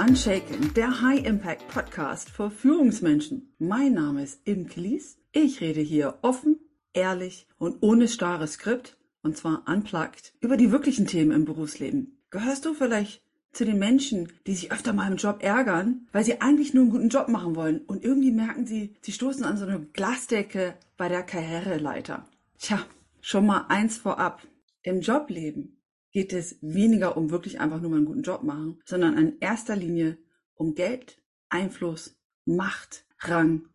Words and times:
Unshaken, 0.00 0.72
der 0.74 1.02
High 1.02 1.26
Impact 1.26 1.66
Podcast 1.66 2.30
für 2.30 2.52
Führungsmenschen. 2.52 3.52
Mein 3.58 3.94
Name 3.94 4.22
ist 4.22 4.40
Imke 4.44 4.80
Lies. 4.80 5.18
Ich 5.32 5.60
rede 5.60 5.80
hier 5.80 6.20
offen, 6.22 6.60
ehrlich 6.92 7.48
und 7.58 7.78
ohne 7.80 8.06
starres 8.06 8.52
Skript, 8.52 8.96
und 9.24 9.36
zwar 9.36 9.64
unplugged, 9.66 10.34
über 10.40 10.56
die 10.56 10.70
wirklichen 10.70 11.08
Themen 11.08 11.32
im 11.32 11.44
Berufsleben. 11.44 12.16
Gehörst 12.30 12.64
du 12.64 12.74
vielleicht 12.74 13.22
zu 13.52 13.64
den 13.64 13.80
Menschen, 13.80 14.32
die 14.46 14.54
sich 14.54 14.70
öfter 14.70 14.92
mal 14.92 15.10
im 15.10 15.16
Job 15.16 15.42
ärgern, 15.42 16.06
weil 16.12 16.24
sie 16.24 16.40
eigentlich 16.40 16.74
nur 16.74 16.84
einen 16.84 16.92
guten 16.92 17.08
Job 17.08 17.26
machen 17.26 17.56
wollen 17.56 17.80
und 17.80 18.04
irgendwie 18.04 18.30
merken 18.30 18.68
sie, 18.68 18.94
sie 19.00 19.12
stoßen 19.12 19.44
an 19.44 19.56
so 19.56 19.66
eine 19.66 19.80
Glasdecke 19.80 20.74
bei 20.96 21.08
der 21.08 21.24
Karriereleiter. 21.24 22.24
Tja, 22.60 22.78
schon 23.20 23.46
mal 23.46 23.66
eins 23.68 23.98
vorab. 23.98 24.42
Im 24.84 25.00
Jobleben 25.00 25.77
geht 26.18 26.32
es 26.32 26.58
weniger 26.62 27.16
um 27.16 27.30
wirklich 27.30 27.60
einfach 27.60 27.80
nur 27.80 27.90
mal 27.90 27.98
einen 27.98 28.06
guten 28.06 28.22
Job 28.22 28.42
machen, 28.42 28.80
sondern 28.84 29.16
in 29.16 29.38
erster 29.38 29.76
Linie 29.76 30.18
um 30.56 30.74
Geld, 30.74 31.22
Einfluss, 31.48 32.16
Macht, 32.44 33.04
Rang 33.20 33.68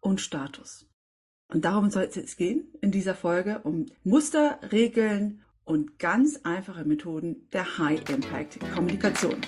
und 0.00 0.20
Status. 0.20 0.86
Und 1.48 1.64
darum 1.64 1.88
soll 1.88 2.02
es 2.02 2.14
jetzt 2.14 2.36
gehen 2.36 2.70
in 2.82 2.90
dieser 2.90 3.14
Folge 3.14 3.62
um 3.64 3.86
Muster, 4.04 4.60
Regeln 4.72 5.40
und 5.64 5.98
ganz 5.98 6.40
einfache 6.44 6.84
Methoden 6.84 7.48
der 7.54 7.78
High 7.78 8.06
Impact 8.10 8.60
Kommunikation. 8.74 9.40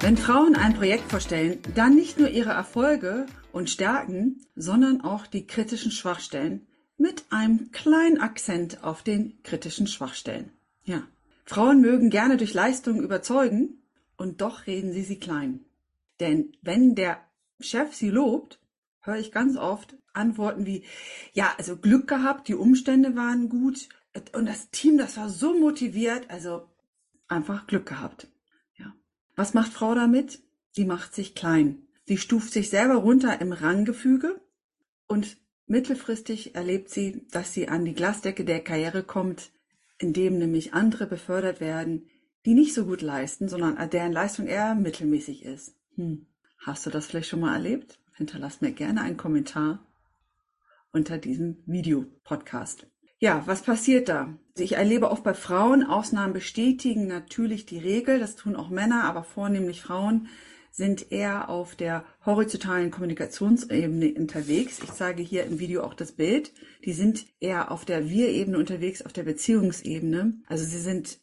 Wenn 0.00 0.16
Frauen 0.16 0.56
ein 0.56 0.74
Projekt 0.74 1.08
vorstellen, 1.12 1.60
dann 1.76 1.94
nicht 1.94 2.18
nur 2.18 2.28
ihre 2.28 2.50
Erfolge 2.50 3.26
und 3.52 3.70
Stärken, 3.70 4.44
sondern 4.56 5.00
auch 5.02 5.28
die 5.28 5.46
kritischen 5.46 5.92
Schwachstellen, 5.92 6.66
mit 7.04 7.26
einem 7.28 7.70
kleinen 7.70 8.18
Akzent 8.18 8.82
auf 8.82 9.02
den 9.02 9.42
kritischen 9.42 9.86
Schwachstellen. 9.86 10.50
Ja. 10.84 11.02
Frauen 11.44 11.82
mögen 11.82 12.08
gerne 12.08 12.38
durch 12.38 12.54
Leistung 12.54 13.02
überzeugen 13.02 13.82
und 14.16 14.40
doch 14.40 14.66
reden 14.66 14.90
sie 14.94 15.02
sie 15.02 15.20
klein. 15.20 15.66
Denn 16.18 16.56
wenn 16.62 16.94
der 16.94 17.20
Chef 17.60 17.94
sie 17.94 18.08
lobt, 18.08 18.58
höre 19.02 19.18
ich 19.18 19.32
ganz 19.32 19.58
oft 19.58 19.94
Antworten 20.14 20.64
wie, 20.64 20.84
ja, 21.34 21.52
also 21.58 21.76
Glück 21.76 22.08
gehabt, 22.08 22.48
die 22.48 22.54
Umstände 22.54 23.14
waren 23.16 23.50
gut 23.50 23.90
und 24.32 24.46
das 24.46 24.70
Team, 24.70 24.96
das 24.96 25.18
war 25.18 25.28
so 25.28 25.52
motiviert, 25.52 26.30
also 26.30 26.66
einfach 27.28 27.66
Glück 27.66 27.84
gehabt. 27.84 28.28
Ja. 28.78 28.94
Was 29.36 29.52
macht 29.52 29.74
Frau 29.74 29.94
damit? 29.94 30.40
Sie 30.70 30.86
macht 30.86 31.14
sich 31.14 31.34
klein. 31.34 31.82
Sie 32.06 32.16
stuft 32.16 32.50
sich 32.50 32.70
selber 32.70 32.94
runter 32.94 33.42
im 33.42 33.52
Ranggefüge 33.52 34.40
und 35.06 35.36
Mittelfristig 35.66 36.54
erlebt 36.54 36.90
sie, 36.90 37.26
dass 37.30 37.52
sie 37.52 37.68
an 37.68 37.84
die 37.84 37.94
Glasdecke 37.94 38.44
der 38.44 38.60
Karriere 38.60 39.02
kommt, 39.02 39.50
indem 39.98 40.38
nämlich 40.38 40.74
andere 40.74 41.06
befördert 41.06 41.60
werden, 41.60 42.08
die 42.44 42.54
nicht 42.54 42.74
so 42.74 42.84
gut 42.84 43.00
leisten, 43.00 43.48
sondern 43.48 43.90
deren 43.90 44.12
Leistung 44.12 44.46
eher 44.46 44.74
mittelmäßig 44.74 45.44
ist. 45.44 45.74
Hm. 45.96 46.26
Hast 46.58 46.84
du 46.84 46.90
das 46.90 47.06
vielleicht 47.06 47.28
schon 47.28 47.40
mal 47.40 47.54
erlebt? 47.54 47.98
Hinterlass 48.14 48.60
mir 48.60 48.72
gerne 48.72 49.00
einen 49.00 49.16
Kommentar 49.16 49.84
unter 50.92 51.18
diesem 51.18 51.56
Videopodcast. 51.66 52.86
Ja, 53.18 53.42
was 53.46 53.62
passiert 53.62 54.08
da? 54.08 54.36
Ich 54.56 54.72
erlebe 54.72 55.10
oft 55.10 55.24
bei 55.24 55.34
Frauen, 55.34 55.84
Ausnahmen 55.84 56.32
bestätigen 56.32 57.06
natürlich 57.06 57.66
die 57.66 57.78
Regel, 57.78 58.18
das 58.18 58.36
tun 58.36 58.54
auch 58.54 58.68
Männer, 58.68 59.04
aber 59.04 59.24
vornehmlich 59.24 59.82
Frauen, 59.82 60.28
sind 60.74 61.12
eher 61.12 61.50
auf 61.50 61.76
der 61.76 62.04
horizontalen 62.26 62.90
Kommunikationsebene 62.90 64.14
unterwegs. 64.14 64.80
Ich 64.82 64.92
zeige 64.92 65.22
hier 65.22 65.44
im 65.44 65.60
Video 65.60 65.84
auch 65.84 65.94
das 65.94 66.10
Bild. 66.10 66.52
Die 66.84 66.92
sind 66.92 67.26
eher 67.38 67.70
auf 67.70 67.84
der 67.84 68.10
Wir-Ebene 68.10 68.58
unterwegs, 68.58 69.00
auf 69.02 69.12
der 69.12 69.22
Beziehungsebene. 69.22 70.42
Also 70.48 70.64
sie 70.64 70.80
sind 70.80 71.20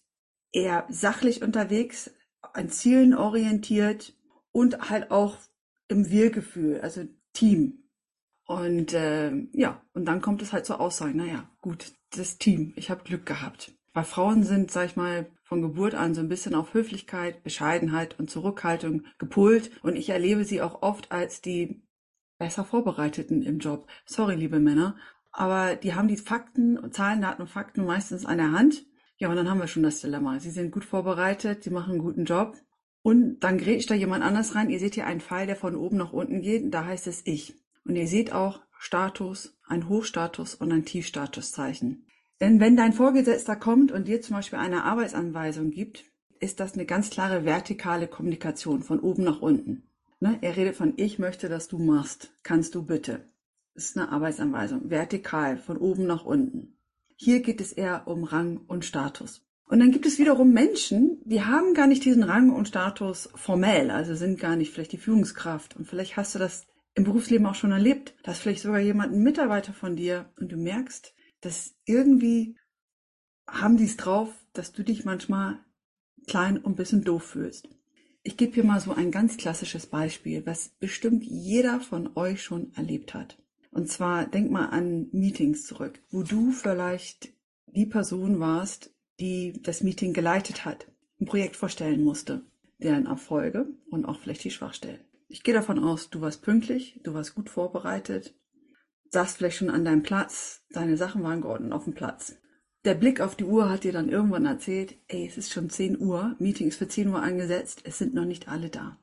eher 0.53 0.87
sachlich 0.89 1.41
unterwegs, 1.41 2.11
an 2.41 2.69
Zielen 2.69 3.13
orientiert 3.13 4.17
und 4.53 4.89
halt 4.89 5.11
auch 5.11 5.37
im 5.89 6.09
Wir-Gefühl, 6.09 6.79
also 6.79 7.03
Team. 7.33 7.89
Und 8.45 8.93
äh, 8.93 9.33
ja, 9.51 9.83
und 9.91 10.05
dann 10.05 10.21
kommt 10.21 10.41
es 10.41 10.53
halt 10.53 10.65
zur 10.65 10.79
Aussage, 10.79 11.15
naja, 11.15 11.49
gut, 11.59 11.91
das 12.15 12.37
Team, 12.37 12.71
ich 12.77 12.89
habe 12.89 13.03
Glück 13.03 13.25
gehabt. 13.25 13.73
Weil 13.93 14.03
Frauen 14.05 14.43
sind, 14.43 14.71
sag 14.71 14.85
ich 14.85 14.95
mal, 14.95 15.29
von 15.43 15.61
Geburt 15.61 15.95
an 15.95 16.13
so 16.13 16.21
ein 16.21 16.29
bisschen 16.29 16.55
auf 16.55 16.73
Höflichkeit, 16.73 17.43
Bescheidenheit 17.43 18.17
und 18.17 18.29
Zurückhaltung 18.29 19.03
gepolt 19.17 19.71
und 19.83 19.97
ich 19.97 20.09
erlebe 20.09 20.45
sie 20.45 20.61
auch 20.61 20.81
oft 20.81 21.11
als 21.11 21.41
die 21.41 21.83
besser 22.37 22.63
Vorbereiteten 22.63 23.41
im 23.41 23.59
Job. 23.59 23.87
Sorry, 24.05 24.35
liebe 24.35 24.59
Männer, 24.59 24.95
aber 25.31 25.75
die 25.75 25.93
haben 25.93 26.07
die 26.07 26.17
Fakten, 26.17 26.91
Zahlen, 26.91 27.21
Daten 27.21 27.41
und 27.41 27.49
Fakten 27.49 27.85
meistens 27.85 28.25
an 28.25 28.37
der 28.37 28.53
Hand. 28.53 28.85
Ja, 29.17 29.29
und 29.29 29.35
dann 29.35 29.49
haben 29.49 29.59
wir 29.59 29.67
schon 29.67 29.83
das 29.83 29.99
Dilemma. 29.99 30.39
Sie 30.39 30.51
sind 30.51 30.71
gut 30.71 30.85
vorbereitet, 30.85 31.63
sie 31.63 31.69
machen 31.69 31.91
einen 31.91 32.01
guten 32.01 32.25
Job 32.25 32.55
und 33.03 33.39
dann 33.41 33.57
grätscht 33.57 33.91
da 33.91 33.93
jemand 33.93 34.23
anders 34.23 34.55
rein. 34.55 34.69
Ihr 34.69 34.79
seht 34.79 34.95
hier 34.95 35.05
einen 35.05 35.21
Pfeil, 35.21 35.47
der 35.47 35.55
von 35.55 35.75
oben 35.75 35.97
nach 35.97 36.13
unten 36.13 36.41
geht, 36.41 36.73
da 36.73 36.85
heißt 36.85 37.07
es 37.07 37.25
ich. 37.25 37.55
Und 37.83 37.95
ihr 37.95 38.07
seht 38.07 38.31
auch 38.31 38.61
Status, 38.79 39.57
ein 39.67 39.89
Hochstatus 39.89 40.55
und 40.55 40.71
ein 40.71 40.85
Tiefstatuszeichen. 40.85 42.07
Denn 42.41 42.59
wenn 42.59 42.75
dein 42.75 42.91
Vorgesetzter 42.91 43.55
kommt 43.55 43.91
und 43.91 44.07
dir 44.07 44.19
zum 44.19 44.35
Beispiel 44.35 44.57
eine 44.57 44.83
Arbeitsanweisung 44.83 45.69
gibt, 45.69 46.03
ist 46.39 46.59
das 46.59 46.73
eine 46.73 46.87
ganz 46.87 47.11
klare 47.11 47.45
vertikale 47.45 48.07
Kommunikation 48.07 48.81
von 48.81 48.99
oben 48.99 49.23
nach 49.23 49.41
unten. 49.41 49.83
Ne? 50.19 50.39
Er 50.41 50.57
redet 50.57 50.75
von 50.75 50.93
ich 50.97 51.19
möchte, 51.19 51.49
dass 51.49 51.67
du 51.67 51.77
machst. 51.77 52.33
Kannst 52.41 52.73
du 52.73 52.83
bitte. 52.83 53.21
Das 53.75 53.85
ist 53.85 53.97
eine 53.97 54.09
Arbeitsanweisung. 54.09 54.89
Vertikal, 54.89 55.57
von 55.57 55.77
oben 55.77 56.07
nach 56.07 56.25
unten. 56.25 56.77
Hier 57.15 57.41
geht 57.41 57.61
es 57.61 57.73
eher 57.73 58.07
um 58.07 58.23
Rang 58.23 58.61
und 58.67 58.85
Status. 58.85 59.45
Und 59.65 59.79
dann 59.79 59.91
gibt 59.91 60.07
es 60.07 60.17
wiederum 60.17 60.51
Menschen, 60.51 61.21
die 61.23 61.43
haben 61.43 61.75
gar 61.75 61.85
nicht 61.85 62.03
diesen 62.03 62.23
Rang 62.23 62.49
und 62.49 62.67
Status 62.67 63.29
formell, 63.35 63.91
also 63.91 64.15
sind 64.15 64.39
gar 64.39 64.55
nicht 64.55 64.73
vielleicht 64.73 64.91
die 64.91 64.97
Führungskraft. 64.97 65.77
Und 65.77 65.87
vielleicht 65.87 66.17
hast 66.17 66.33
du 66.33 66.39
das 66.39 66.65
im 66.95 67.03
Berufsleben 67.03 67.45
auch 67.45 67.55
schon 67.55 67.71
erlebt, 67.71 68.15
dass 68.23 68.39
vielleicht 68.39 68.63
sogar 68.63 68.79
jemand, 68.79 69.13
ein 69.13 69.21
Mitarbeiter 69.21 69.73
von 69.73 69.95
dir, 69.95 70.25
und 70.39 70.51
du 70.51 70.57
merkst, 70.57 71.13
dass 71.41 71.75
irgendwie 71.85 72.55
haben 73.47 73.77
die 73.77 73.85
es 73.85 73.97
drauf, 73.97 74.29
dass 74.53 74.71
du 74.71 74.83
dich 74.83 75.05
manchmal 75.05 75.59
klein 76.27 76.57
und 76.57 76.73
ein 76.73 76.75
bisschen 76.75 77.03
doof 77.03 77.23
fühlst. 77.23 77.69
Ich 78.23 78.37
gebe 78.37 78.53
hier 78.53 78.63
mal 78.63 78.79
so 78.79 78.93
ein 78.93 79.11
ganz 79.11 79.37
klassisches 79.37 79.87
Beispiel, 79.87 80.45
was 80.45 80.69
bestimmt 80.79 81.23
jeder 81.23 81.79
von 81.79 82.15
euch 82.15 82.43
schon 82.43 82.71
erlebt 82.75 83.13
hat. 83.13 83.37
Und 83.71 83.89
zwar 83.89 84.25
denk 84.25 84.51
mal 84.51 84.67
an 84.67 85.07
Meetings 85.11 85.65
zurück, 85.65 85.99
wo 86.09 86.23
du 86.23 86.51
vielleicht 86.51 87.33
die 87.67 87.85
Person 87.85 88.39
warst, 88.39 88.93
die 89.19 89.61
das 89.61 89.81
Meeting 89.81 90.13
geleitet 90.13 90.65
hat, 90.65 90.87
ein 91.19 91.25
Projekt 91.25 91.55
vorstellen 91.55 92.03
musste, 92.03 92.43
deren 92.79 93.05
Erfolge 93.05 93.67
und 93.89 94.05
auch 94.05 94.19
vielleicht 94.19 94.43
die 94.43 94.51
Schwachstellen. 94.51 94.99
Ich 95.29 95.43
gehe 95.43 95.53
davon 95.53 95.79
aus, 95.79 96.09
du 96.09 96.21
warst 96.21 96.41
pünktlich, 96.41 96.99
du 97.03 97.13
warst 97.13 97.33
gut 97.35 97.49
vorbereitet, 97.49 98.35
saß 99.11 99.35
vielleicht 99.35 99.57
schon 99.57 99.69
an 99.69 99.85
deinem 99.85 100.03
Platz, 100.03 100.63
deine 100.71 100.97
Sachen 100.97 101.23
waren 101.23 101.41
geordnet 101.41 101.73
auf 101.73 101.83
dem 101.83 101.93
Platz. 101.93 102.37
Der 102.83 102.95
Blick 102.95 103.21
auf 103.21 103.35
die 103.35 103.43
Uhr 103.43 103.69
hat 103.69 103.83
dir 103.83 103.91
dann 103.91 104.09
irgendwann 104.09 104.45
erzählt, 104.45 104.95
ey, 105.07 105.27
es 105.27 105.37
ist 105.37 105.53
schon 105.53 105.69
10 105.69 105.99
Uhr, 105.99 106.35
Meeting 106.39 106.69
ist 106.69 106.77
für 106.77 106.87
10 106.87 107.09
Uhr 107.09 107.21
angesetzt, 107.21 107.81
es 107.83 107.99
sind 107.99 108.13
noch 108.13 108.25
nicht 108.25 108.47
alle 108.47 108.69
da. 108.69 108.97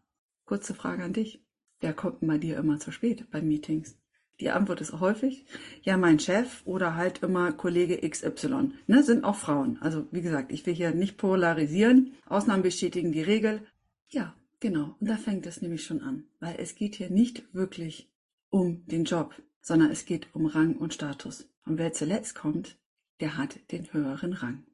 Kurze 0.47 0.75
Frage 0.75 1.05
an 1.05 1.13
dich. 1.13 1.45
Wer 1.81 1.93
kommt 1.93 2.27
bei 2.27 2.39
dir 2.39 2.57
immer 2.57 2.81
zu 2.81 2.91
spät 2.91 3.31
bei 3.31 3.41
Meetings? 3.41 3.97
Die 4.41 4.51
Antwort 4.51 4.81
ist 4.81 4.99
häufig, 4.99 5.47
ja, 5.83 5.97
mein 5.97 6.19
Chef 6.19 6.63
oder 6.65 6.95
halt 6.95 7.23
immer 7.23 7.53
Kollege 7.53 8.09
XY. 8.09 8.73
Ne, 8.87 9.03
sind 9.03 9.25
auch 9.25 9.37
Frauen. 9.37 9.79
Also, 9.81 10.07
wie 10.11 10.23
gesagt, 10.23 10.53
ich 10.53 10.65
will 10.65 10.75
hier 10.75 10.93
nicht 10.93 11.17
polarisieren. 11.17 12.15
Ausnahmen 12.27 12.63
bestätigen 12.63 13.13
die 13.13 13.23
Regel. 13.23 13.67
Ja, 14.09 14.35
genau. 14.61 14.97
Und 15.01 15.09
da 15.09 15.17
fängt 15.17 15.47
es 15.47 15.61
nämlich 15.61 15.85
schon 15.85 16.03
an. 16.03 16.25
Weil 16.39 16.57
es 16.59 16.77
geht 16.77 16.95
hier 16.95 17.11
nicht 17.11 17.53
wirklich 17.53 18.11
um 18.49 18.87
den 18.87 19.05
Job 19.05 19.35
sondern 19.61 19.91
es 19.91 20.05
geht 20.05 20.29
um 20.35 20.47
Rang 20.47 20.77
und 20.77 20.95
Status. 20.95 21.49
Und 21.65 21.79
wer 21.79 21.93
zuletzt 21.93 22.35
kommt, 22.35 22.79
der 23.21 23.37
hat 23.37 23.59
den 23.73 23.93
höheren 23.93 24.33
Rang. 24.33 24.65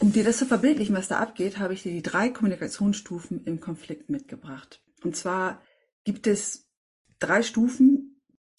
Um 0.00 0.12
dir 0.12 0.24
das 0.24 0.38
zu 0.38 0.46
verbildlichen, 0.46 0.94
was 0.94 1.08
da 1.08 1.18
abgeht, 1.18 1.58
habe 1.58 1.74
ich 1.74 1.82
dir 1.82 1.92
die 1.92 2.02
drei 2.02 2.28
Kommunikationsstufen 2.28 3.44
im 3.44 3.60
Konflikt 3.60 4.10
mitgebracht. 4.10 4.80
Und 5.02 5.16
zwar 5.16 5.60
gibt 6.04 6.26
es 6.26 6.68
drei 7.18 7.42
Stufen 7.42 8.08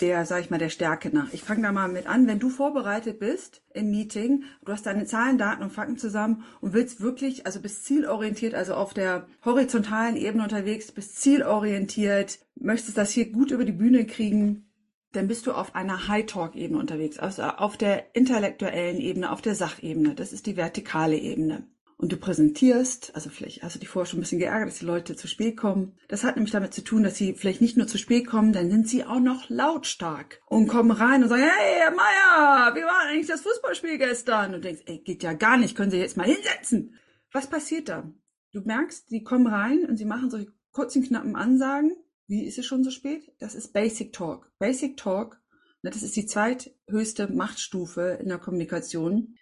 der, 0.02 0.26
sag 0.26 0.42
ich 0.42 0.50
mal, 0.50 0.58
der 0.58 0.70
Stärke 0.70 1.10
nach. 1.10 1.34
Ich 1.34 1.44
fange 1.44 1.64
da 1.64 1.72
mal 1.72 1.90
mit 1.90 2.08
an. 2.08 2.26
Wenn 2.28 2.40
du 2.40 2.50
vorbereitet 2.50 3.20
bist 3.20 3.62
im 3.74 3.92
Meeting, 3.92 4.44
du 4.64 4.72
hast 4.72 4.86
deine 4.86 5.06
Zahlen, 5.06 5.38
Daten 5.38 5.64
und 5.64 5.74
Fakten 5.74 5.98
zusammen 5.98 6.44
und 6.62 6.74
willst 6.74 7.02
wirklich, 7.02 7.46
also 7.46 7.60
bist 7.60 7.86
zielorientiert, 7.86 8.54
also 8.54 8.76
auf 8.76 8.94
der 8.94 9.28
horizontalen 9.44 10.16
Ebene 10.16 10.44
unterwegs, 10.44 10.92
bist 10.92 11.22
zielorientiert, 11.22 12.40
möchtest 12.56 12.98
das 12.98 13.12
hier 13.12 13.32
gut 13.32 13.52
über 13.52 13.66
die 13.66 13.74
Bühne 13.74 14.06
kriegen, 14.06 14.69
dann 15.12 15.28
bist 15.28 15.48
du 15.48 15.54
auf 15.54 15.76
einer 15.76 16.08
High-Talk-Ebene 16.08 16.80
unterwegs, 16.80 17.18
also 17.18 17.44
auf 17.44 17.78
der 17.78 18.16
intellektuellen 18.16 19.00
Ebene, 19.00 19.32
auf 19.32 19.42
der 19.42 19.56
Sachebene. 19.56 20.16
Das 20.16 20.34
ist 20.34 20.46
die 20.46 20.58
vertikale 20.58 21.18
Ebene. 21.18 21.68
Und 21.98 22.14
du 22.14 22.18
präsentierst, 22.18 23.14
also 23.14 23.30
vielleicht 23.30 23.62
hast 23.62 23.76
du 23.76 23.80
dich 23.80 23.90
vorher 23.90 24.06
schon 24.06 24.20
ein 24.20 24.22
bisschen 24.22 24.40
geärgert, 24.40 24.70
dass 24.70 24.80
die 24.80 24.86
Leute 24.86 25.18
zu 25.18 25.28
spät 25.28 25.58
kommen. 25.58 25.98
Das 26.08 26.24
hat 26.24 26.38
nämlich 26.38 26.54
damit 26.54 26.74
zu 26.74 26.82
tun, 26.82 27.04
dass 27.04 27.18
sie 27.18 27.34
vielleicht 27.34 27.60
nicht 27.60 27.76
nur 27.76 27.88
zu 27.88 27.98
spät 27.98 28.26
kommen, 28.26 28.54
dann 28.54 28.72
sind 28.72 28.88
sie 28.88 29.04
auch 29.04 29.20
noch 29.20 29.50
lautstark 29.50 30.42
und 30.46 30.68
kommen 30.68 30.92
rein 30.92 31.24
und 31.24 31.30
sagen, 31.30 31.44
hey, 31.44 31.80
Herr 31.80 31.92
Meier, 31.92 32.76
wie 32.76 32.86
war 32.86 33.10
eigentlich 33.10 33.28
das 33.28 33.42
Fußballspiel 33.42 33.98
gestern? 33.98 34.54
Und 34.54 34.64
du 34.64 34.68
denkst, 34.70 34.84
ey, 34.86 35.00
geht 35.00 35.24
ja 35.24 35.34
gar 35.34 35.58
nicht, 35.58 35.76
können 35.76 35.92
Sie 35.92 35.98
jetzt 35.98 36.16
mal 36.16 36.26
hinsetzen. 36.26 36.96
Was 37.34 37.48
passiert 37.48 37.90
da? 37.90 38.10
Du 38.54 38.62
merkst, 38.62 39.12
die 39.12 39.24
kommen 39.24 39.48
rein 39.48 39.86
und 39.86 39.98
sie 39.98 40.06
machen 40.06 40.30
solche 40.30 40.54
kurzen, 40.72 41.04
knappen 41.04 41.36
Ansagen. 41.36 41.98
Wie 42.30 42.46
ist 42.46 42.60
es 42.60 42.68
schon 42.68 42.84
so 42.84 42.92
spät? 42.92 43.32
Das 43.40 43.56
ist 43.56 43.74
Basic 43.74 44.14
Talk. 44.14 44.52
Basic 44.60 44.98
Talk, 44.98 45.42
das 45.82 46.04
ist 46.04 46.16
die 46.16 46.28
zweithöchste 46.28 47.28
Machtstufe 47.28 48.20
in 48.22 48.30
der 48.30 48.38
Kommunikation, 48.38 49.36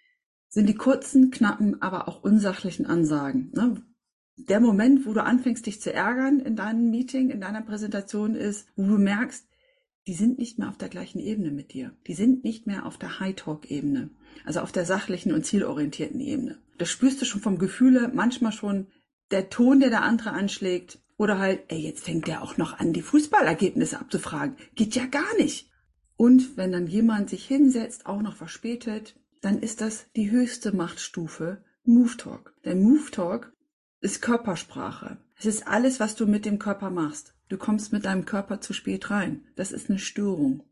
sind 0.48 0.66
die 0.66 0.74
kurzen, 0.74 1.30
knappen, 1.30 1.82
aber 1.82 2.08
auch 2.08 2.22
unsachlichen 2.22 2.86
Ansagen. 2.86 3.52
Ne? 3.52 3.82
Der 4.38 4.60
Moment, 4.60 5.04
wo 5.04 5.12
du 5.12 5.22
anfängst, 5.22 5.66
dich 5.66 5.82
zu 5.82 5.92
ärgern 5.92 6.40
in 6.40 6.56
deinem 6.56 6.88
Meeting, 6.88 7.28
in 7.28 7.42
deiner 7.42 7.60
Präsentation 7.60 8.34
ist, 8.34 8.66
wo 8.74 8.84
du 8.84 8.96
merkst, 8.96 9.46
die 10.06 10.14
sind 10.14 10.38
nicht 10.38 10.58
mehr 10.58 10.70
auf 10.70 10.78
der 10.78 10.88
gleichen 10.88 11.18
Ebene 11.18 11.50
mit 11.50 11.74
dir. 11.74 11.94
Die 12.06 12.14
sind 12.14 12.42
nicht 12.42 12.66
mehr 12.66 12.86
auf 12.86 12.96
der 12.96 13.20
High-Talk-Ebene, 13.20 14.08
also 14.46 14.60
auf 14.60 14.72
der 14.72 14.86
sachlichen 14.86 15.34
und 15.34 15.44
zielorientierten 15.44 16.20
Ebene. 16.20 16.56
Das 16.78 16.88
spürst 16.88 17.20
du 17.20 17.26
schon 17.26 17.42
vom 17.42 17.58
Gefühle, 17.58 18.10
manchmal 18.14 18.52
schon 18.52 18.86
der 19.30 19.50
Ton, 19.50 19.80
der 19.80 19.90
der 19.90 20.04
andere 20.04 20.30
anschlägt, 20.30 21.00
oder 21.18 21.38
halt, 21.38 21.64
ey, 21.68 21.78
jetzt 21.78 22.04
fängt 22.04 22.26
der 22.26 22.42
auch 22.42 22.56
noch 22.56 22.78
an, 22.78 22.94
die 22.94 23.02
Fußballergebnisse 23.02 24.00
abzufragen. 24.00 24.56
Geht 24.74 24.94
ja 24.94 25.04
gar 25.04 25.36
nicht. 25.36 25.70
Und 26.16 26.56
wenn 26.56 26.72
dann 26.72 26.86
jemand 26.86 27.28
sich 27.28 27.44
hinsetzt, 27.44 28.06
auch 28.06 28.22
noch 28.22 28.36
verspätet, 28.36 29.14
dann 29.42 29.60
ist 29.60 29.80
das 29.82 30.06
die 30.16 30.30
höchste 30.30 30.74
Machtstufe 30.74 31.62
Move 31.84 32.16
Talk. 32.16 32.54
Denn 32.64 32.82
Move 32.82 33.10
Talk 33.10 33.52
ist 34.00 34.22
Körpersprache. 34.22 35.18
Es 35.36 35.46
ist 35.46 35.66
alles, 35.66 36.00
was 36.00 36.14
du 36.14 36.26
mit 36.26 36.44
dem 36.44 36.58
Körper 36.58 36.90
machst. 36.90 37.34
Du 37.48 37.56
kommst 37.56 37.92
mit 37.92 38.04
deinem 38.04 38.24
Körper 38.24 38.60
zu 38.60 38.72
spät 38.72 39.10
rein. 39.10 39.44
Das 39.56 39.72
ist 39.72 39.90
eine 39.90 39.98
Störung. 39.98 40.62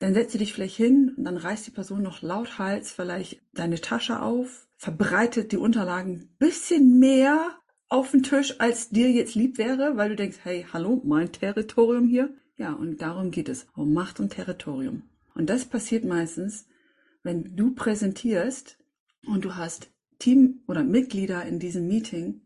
Dann 0.00 0.14
setzt 0.14 0.34
du 0.34 0.38
dich 0.38 0.52
vielleicht 0.52 0.76
hin 0.76 1.14
und 1.16 1.24
dann 1.24 1.36
reißt 1.36 1.66
die 1.66 1.72
Person 1.72 2.02
noch 2.02 2.22
lauthals 2.22 2.92
vielleicht 2.92 3.42
deine 3.52 3.80
Tasche 3.80 4.22
auf, 4.22 4.68
verbreitet 4.76 5.52
die 5.52 5.56
Unterlagen 5.56 6.12
ein 6.12 6.36
bisschen 6.38 6.98
mehr 6.98 7.57
auf 7.88 8.10
den 8.10 8.22
Tisch, 8.22 8.60
als 8.60 8.90
dir 8.90 9.10
jetzt 9.10 9.34
lieb 9.34 9.58
wäre, 9.58 9.96
weil 9.96 10.10
du 10.10 10.16
denkst, 10.16 10.38
hey, 10.42 10.66
hallo, 10.72 11.00
mein 11.04 11.32
Territorium 11.32 12.06
hier. 12.06 12.30
Ja, 12.56 12.72
und 12.72 13.00
darum 13.00 13.30
geht 13.30 13.48
es, 13.48 13.66
um 13.74 13.92
Macht 13.92 14.20
und 14.20 14.30
Territorium. 14.30 15.02
Und 15.34 15.48
das 15.48 15.64
passiert 15.64 16.04
meistens, 16.04 16.66
wenn 17.22 17.56
du 17.56 17.74
präsentierst 17.74 18.78
und 19.26 19.44
du 19.44 19.56
hast 19.56 19.90
Team 20.18 20.62
oder 20.66 20.82
Mitglieder 20.82 21.44
in 21.44 21.60
diesem 21.60 21.86
Meeting, 21.86 22.40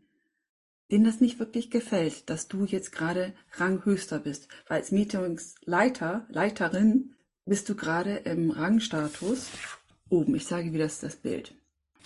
denen 0.91 1.05
das 1.05 1.19
nicht 1.19 1.39
wirklich 1.39 1.71
gefällt, 1.71 2.29
dass 2.29 2.47
du 2.47 2.65
jetzt 2.65 2.91
gerade 2.91 3.33
Ranghöchster 3.53 4.19
bist. 4.19 4.47
Weil 4.67 4.81
als 4.81 4.91
Meetingsleiter, 4.91 6.27
Leiterin, 6.29 7.15
bist 7.45 7.67
du 7.67 7.75
gerade 7.75 8.17
im 8.17 8.51
Rangstatus 8.51 9.49
oben. 10.09 10.35
Ich 10.35 10.45
sage 10.45 10.71
wieder 10.71 10.85
das, 10.85 10.99
das 10.99 11.15
Bild. 11.15 11.55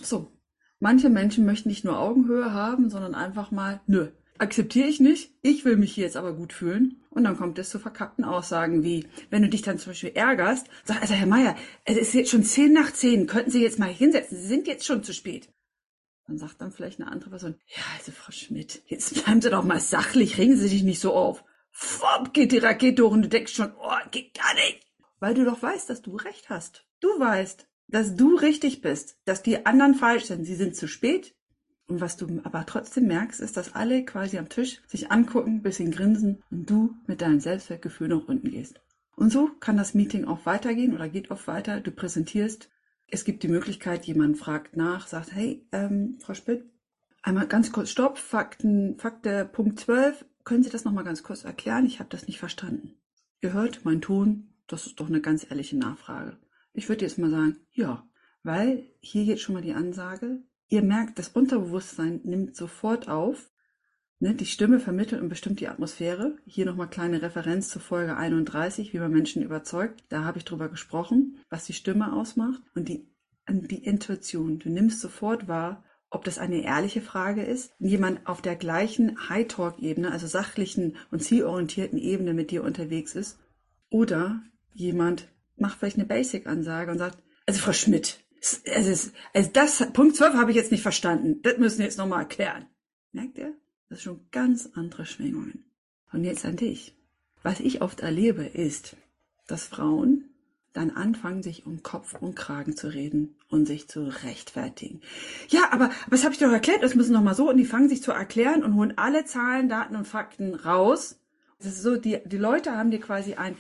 So. 0.02 0.32
Manche 0.80 1.10
Menschen 1.10 1.46
möchten 1.46 1.70
nicht 1.70 1.86
nur 1.86 2.00
Augenhöhe 2.00 2.54
haben, 2.54 2.90
sondern 2.90 3.16
einfach 3.16 3.50
mal, 3.52 3.82
nö, 3.88 4.10
akzeptiere 4.38 4.88
ich 4.88 5.00
nicht, 5.00 5.32
ich 5.42 5.66
will 5.66 5.76
mich 5.78 5.94
hier 5.94 6.04
jetzt 6.04 6.18
aber 6.18 6.34
gut 6.34 6.54
fühlen. 6.54 7.02
Und 7.10 7.24
dann 7.24 7.38
kommt 7.38 7.58
es 7.58 7.72
zu 7.72 7.80
verkappten 7.80 8.24
Aussagen 8.24 8.84
wie, 8.84 9.08
wenn 9.32 9.42
du 9.42 9.50
dich 9.50 9.64
dann 9.64 9.80
zum 9.80 9.92
Beispiel 9.92 10.12
ärgerst, 10.14 10.68
sag, 10.84 11.02
also 11.02 11.16
Herr 11.16 11.26
Meier, 11.26 11.56
es 11.84 11.98
ist 11.98 12.14
jetzt 12.14 12.30
schon 12.30 12.44
zehn 12.44 12.74
nach 12.74 12.92
zehn, 12.94 13.26
könnten 13.26 13.50
Sie 13.50 13.64
jetzt 13.64 13.80
mal 13.80 13.90
hinsetzen, 13.90 14.38
Sie 14.38 14.48
sind 14.48 14.68
jetzt 14.68 14.86
schon 14.86 15.04
zu 15.04 15.14
spät. 15.14 15.50
Dann 16.28 16.38
sagt 16.38 16.62
dann 16.62 16.72
vielleicht 16.72 17.00
eine 17.00 17.10
andere 17.10 17.32
Person, 17.32 17.56
ja, 17.68 17.82
also 17.98 18.12
Frau 18.12 18.32
Schmidt, 18.32 18.84
jetzt 18.86 19.24
bleiben 19.24 19.42
Sie 19.42 19.50
doch 19.50 19.64
mal 19.64 19.80
sachlich, 19.80 20.38
regen 20.38 20.58
Sie 20.58 20.68
sich 20.68 20.84
nicht 20.84 21.00
so 21.00 21.14
auf. 21.14 21.44
Fopp, 21.72 22.34
geht 22.34 22.52
die 22.52 22.58
Rakete 22.58 23.04
hoch 23.04 23.12
und 23.12 23.24
du 23.24 23.30
denkst 23.30 23.54
schon, 23.54 23.72
oh, 23.80 24.10
geht 24.12 24.38
gar 24.38 24.54
nicht. 24.56 24.86
Weil 25.20 25.34
du 25.34 25.46
doch 25.46 25.62
weißt, 25.62 25.90
dass 25.90 26.02
du 26.02 26.16
recht 26.16 26.50
hast. 26.50 26.86
Du 27.00 27.08
weißt, 27.08 27.68
dass 27.88 28.16
du 28.16 28.36
richtig 28.36 28.82
bist, 28.82 29.18
dass 29.26 29.44
die 29.44 29.66
anderen 29.66 29.96
falsch 29.96 30.26
sind. 30.26 30.46
Sie 30.46 30.56
sind 30.56 30.76
zu 30.76 30.88
spät. 30.88 31.36
Und 31.88 32.02
was 32.02 32.18
du 32.18 32.42
aber 32.44 32.66
trotzdem 32.66 33.08
merkst, 33.08 33.40
ist, 33.40 33.56
dass 33.56 33.74
alle 33.74 34.04
quasi 34.04 34.38
am 34.38 34.50
Tisch 34.50 34.82
sich 34.88 35.10
angucken, 35.10 35.62
bisschen 35.62 35.92
grinsen 35.92 36.44
und 36.52 36.70
du 36.70 36.96
mit 37.08 37.22
deinem 37.22 37.40
Selbstwertgefühl 37.40 38.10
nach 38.10 38.28
unten 38.28 38.52
gehst. 38.52 38.82
Und 39.16 39.32
so 39.32 39.50
kann 39.62 39.78
das 39.78 39.94
Meeting 39.94 40.26
auch 40.26 40.46
weitergehen 40.46 40.94
oder 40.94 41.08
geht 41.08 41.32
oft 41.32 41.48
weiter. 41.48 41.80
Du 41.80 41.92
präsentierst 41.92 42.70
es 43.10 43.24
gibt 43.24 43.44
die 43.44 43.48
Möglichkeit, 43.48 44.06
jemand 44.06 44.38
fragt 44.38 44.76
nach, 44.76 45.08
sagt, 45.08 45.34
hey, 45.34 45.66
ähm, 45.72 46.18
Frau 46.20 46.34
Spitt, 46.34 46.66
einmal 47.24 47.48
ganz 47.48 47.72
kurz 47.72 47.90
Stopp, 47.90 48.18
Fakten, 48.18 48.98
Fakte 49.00 49.46
Punkt 49.46 49.80
12, 49.80 50.26
können 50.44 50.64
Sie 50.64 50.70
das 50.70 50.84
nochmal 50.84 51.06
ganz 51.06 51.24
kurz 51.24 51.46
erklären? 51.46 51.86
Ich 51.86 52.00
habe 52.00 52.10
das 52.10 52.28
nicht 52.28 52.40
verstanden. 52.40 52.96
Ihr 53.42 53.54
hört, 53.54 53.86
mein 53.86 54.02
Ton, 54.02 54.54
das 54.68 54.88
ist 54.88 55.00
doch 55.00 55.08
eine 55.08 55.22
ganz 55.22 55.50
ehrliche 55.50 55.78
Nachfrage. 55.78 56.38
Ich 56.78 56.88
würde 56.90 57.06
jetzt 57.06 57.18
mal 57.18 57.32
sagen, 57.32 57.58
ja, 57.72 58.08
weil 58.44 58.86
hier 59.00 59.24
jetzt 59.24 59.42
schon 59.42 59.56
mal 59.56 59.64
die 59.64 59.74
Ansage, 59.74 60.44
ihr 60.70 60.84
merkt, 60.84 61.18
das 61.18 61.30
Unterbewusstsein 61.30 62.22
nimmt 62.24 62.56
sofort 62.56 63.10
auf, 63.10 63.50
Ne, 64.20 64.34
die 64.34 64.48
Stimme 64.48 64.80
vermittelt 64.80 65.22
und 65.22 65.30
bestimmt 65.30 65.60
die 65.60 65.68
Atmosphäre. 65.68 66.38
Hier 66.48 66.66
nochmal 66.66 66.90
kleine 66.90 67.22
Referenz 67.22 67.70
zur 67.70 67.84
Folge 67.84 68.18
31, 68.18 68.92
wie 68.92 68.98
man 68.98 69.12
Menschen 69.12 69.44
überzeugt. 69.44 70.04
Da 70.10 70.24
habe 70.24 70.40
ich 70.40 70.46
drüber 70.46 70.70
gesprochen, 70.70 71.38
was 71.52 71.66
die 71.66 71.74
Stimme 71.74 72.14
ausmacht 72.14 72.64
und 72.74 72.90
die, 72.90 73.08
die 73.48 73.84
Intuition. 73.84 74.58
Du 74.58 74.70
nimmst 74.70 75.02
sofort 75.02 75.48
wahr, 75.48 75.84
ob 76.10 76.24
das 76.24 76.40
eine 76.40 76.64
ehrliche 76.64 77.02
Frage 77.02 77.44
ist, 77.44 77.76
jemand 77.78 78.26
auf 78.26 78.42
der 78.42 78.56
gleichen 78.56 79.30
High-Talk-Ebene, 79.30 80.12
also 80.12 80.26
sachlichen 80.26 80.96
und 81.12 81.22
zielorientierten 81.22 82.00
Ebene 82.00 82.34
mit 82.34 82.50
dir 82.50 82.64
unterwegs 82.64 83.14
ist, 83.14 83.38
oder 83.92 84.42
jemand 84.74 85.28
macht 85.58 85.80
vielleicht 85.80 85.98
eine 85.98 86.06
Basic-Ansage 86.06 86.92
und 86.92 86.98
sagt, 86.98 87.18
also 87.46 87.60
Frau 87.60 87.74
Schmidt, 87.74 88.20
also, 88.74 89.10
also 89.34 89.50
das, 89.52 89.92
Punkt 89.94 90.16
12 90.16 90.36
habe 90.36 90.52
ich 90.52 90.58
jetzt 90.58 90.72
nicht 90.72 90.82
verstanden, 90.82 91.42
das 91.42 91.58
müssen 91.58 91.80
wir 91.80 91.86
jetzt 91.86 91.98
nochmal 91.98 92.22
erklären. 92.22 92.68
Merkt 93.12 93.38
ihr? 93.38 93.54
Das 93.90 94.00
sind 94.00 94.04
schon 94.04 94.28
ganz 94.32 94.70
andere 94.74 95.06
Schwingungen. 95.06 95.66
Und 96.12 96.24
jetzt 96.24 96.46
an 96.46 96.56
dich. 96.56 96.96
Was 97.44 97.60
ich 97.60 97.82
oft 97.82 98.02
erlebe, 98.02 98.44
ist, 98.44 98.96
dass 99.48 99.66
Frauen 99.66 100.26
dann 100.74 100.92
anfangen, 100.92 101.42
sich 101.42 101.66
um 101.66 101.82
Kopf 101.82 102.16
und 102.22 102.36
Kragen 102.36 102.76
zu 102.76 102.88
reden 102.88 103.36
und 103.50 103.66
sich 103.66 103.88
zu 103.88 104.04
rechtfertigen. 104.24 105.02
Ja, 105.50 105.72
aber, 105.72 105.86
aber 105.86 106.12
das 106.12 106.24
habe 106.24 106.34
ich 106.34 106.40
doch 106.40 106.52
erklärt, 106.52 106.84
das 106.84 106.94
müssen 106.94 107.14
noch 107.14 107.24
mal 107.24 107.34
so 107.34 107.50
und 107.50 107.58
die 107.58 107.66
fangen 107.66 107.90
sich 107.90 108.04
zu 108.04 108.12
erklären 108.12 108.64
und 108.64 108.76
holen 108.76 108.94
alle 108.98 109.26
Zahlen, 109.26 109.70
Daten 109.70 109.96
und 109.96 110.06
Fakten 110.06 110.54
raus. 110.54 111.20
Das 111.60 111.70
ist 111.70 111.82
so, 111.82 111.98
die, 111.98 112.20
die 112.26 112.38
Leute 112.38 112.78
haben 112.78 112.92
dir 112.92 113.00
quasi 113.00 113.34
ein, 113.34 113.56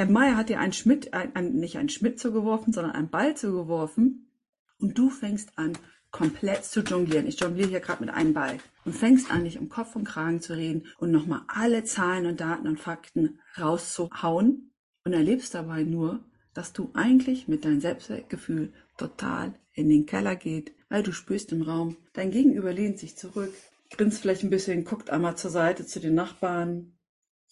Herr 0.00 0.10
Meier 0.10 0.38
hat 0.38 0.48
dir 0.48 0.60
einen 0.60 0.72
Schmidt, 0.72 1.12
ein, 1.12 1.36
ein, 1.36 1.52
nicht 1.56 1.76
einen 1.76 1.90
Schmidt 1.90 2.18
zugeworfen, 2.18 2.72
sondern 2.72 2.92
einen 2.92 3.10
Ball 3.10 3.36
zugeworfen. 3.36 4.30
Und 4.78 4.96
du 4.96 5.10
fängst 5.10 5.58
an, 5.58 5.76
komplett 6.10 6.64
zu 6.64 6.80
jonglieren. 6.80 7.26
Ich 7.26 7.38
jongliere 7.38 7.68
hier 7.68 7.80
gerade 7.80 8.02
mit 8.02 8.08
einem 8.08 8.32
Ball. 8.32 8.56
Und 8.86 8.94
fängst 8.94 9.30
an, 9.30 9.44
dich 9.44 9.58
um 9.58 9.68
Kopf 9.68 9.96
und 9.96 10.04
Kragen 10.04 10.40
zu 10.40 10.54
reden 10.54 10.86
und 10.96 11.10
nochmal 11.10 11.42
alle 11.48 11.84
Zahlen 11.84 12.24
und 12.24 12.40
Daten 12.40 12.66
und 12.66 12.80
Fakten 12.80 13.40
rauszuhauen. 13.60 14.72
Und 15.04 15.12
erlebst 15.12 15.54
dabei 15.54 15.82
nur, 15.82 16.24
dass 16.54 16.72
du 16.72 16.88
eigentlich 16.94 17.46
mit 17.46 17.66
deinem 17.66 17.82
Selbstwertgefühl 17.82 18.72
total 18.96 19.52
in 19.74 19.90
den 19.90 20.06
Keller 20.06 20.34
geht, 20.34 20.72
weil 20.88 21.02
du 21.02 21.12
spürst 21.12 21.52
im 21.52 21.60
Raum, 21.60 21.98
dein 22.14 22.30
Gegenüber 22.30 22.72
lehnt 22.72 22.98
sich 22.98 23.18
zurück, 23.18 23.52
grinst 23.90 24.22
vielleicht 24.22 24.44
ein 24.44 24.50
bisschen, 24.50 24.84
guckt 24.84 25.10
einmal 25.10 25.36
zur 25.36 25.50
Seite 25.50 25.84
zu 25.84 26.00
den 26.00 26.14
Nachbarn, 26.14 26.96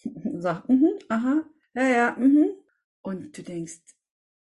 sagt, 0.39 0.71
mhm, 0.71 0.95
aha, 1.11 1.45
ja, 1.79 1.89
ja, 1.89 2.17
mhm. 2.19 2.51
Und 3.03 3.37
du 3.39 3.43
denkst, 3.43 3.81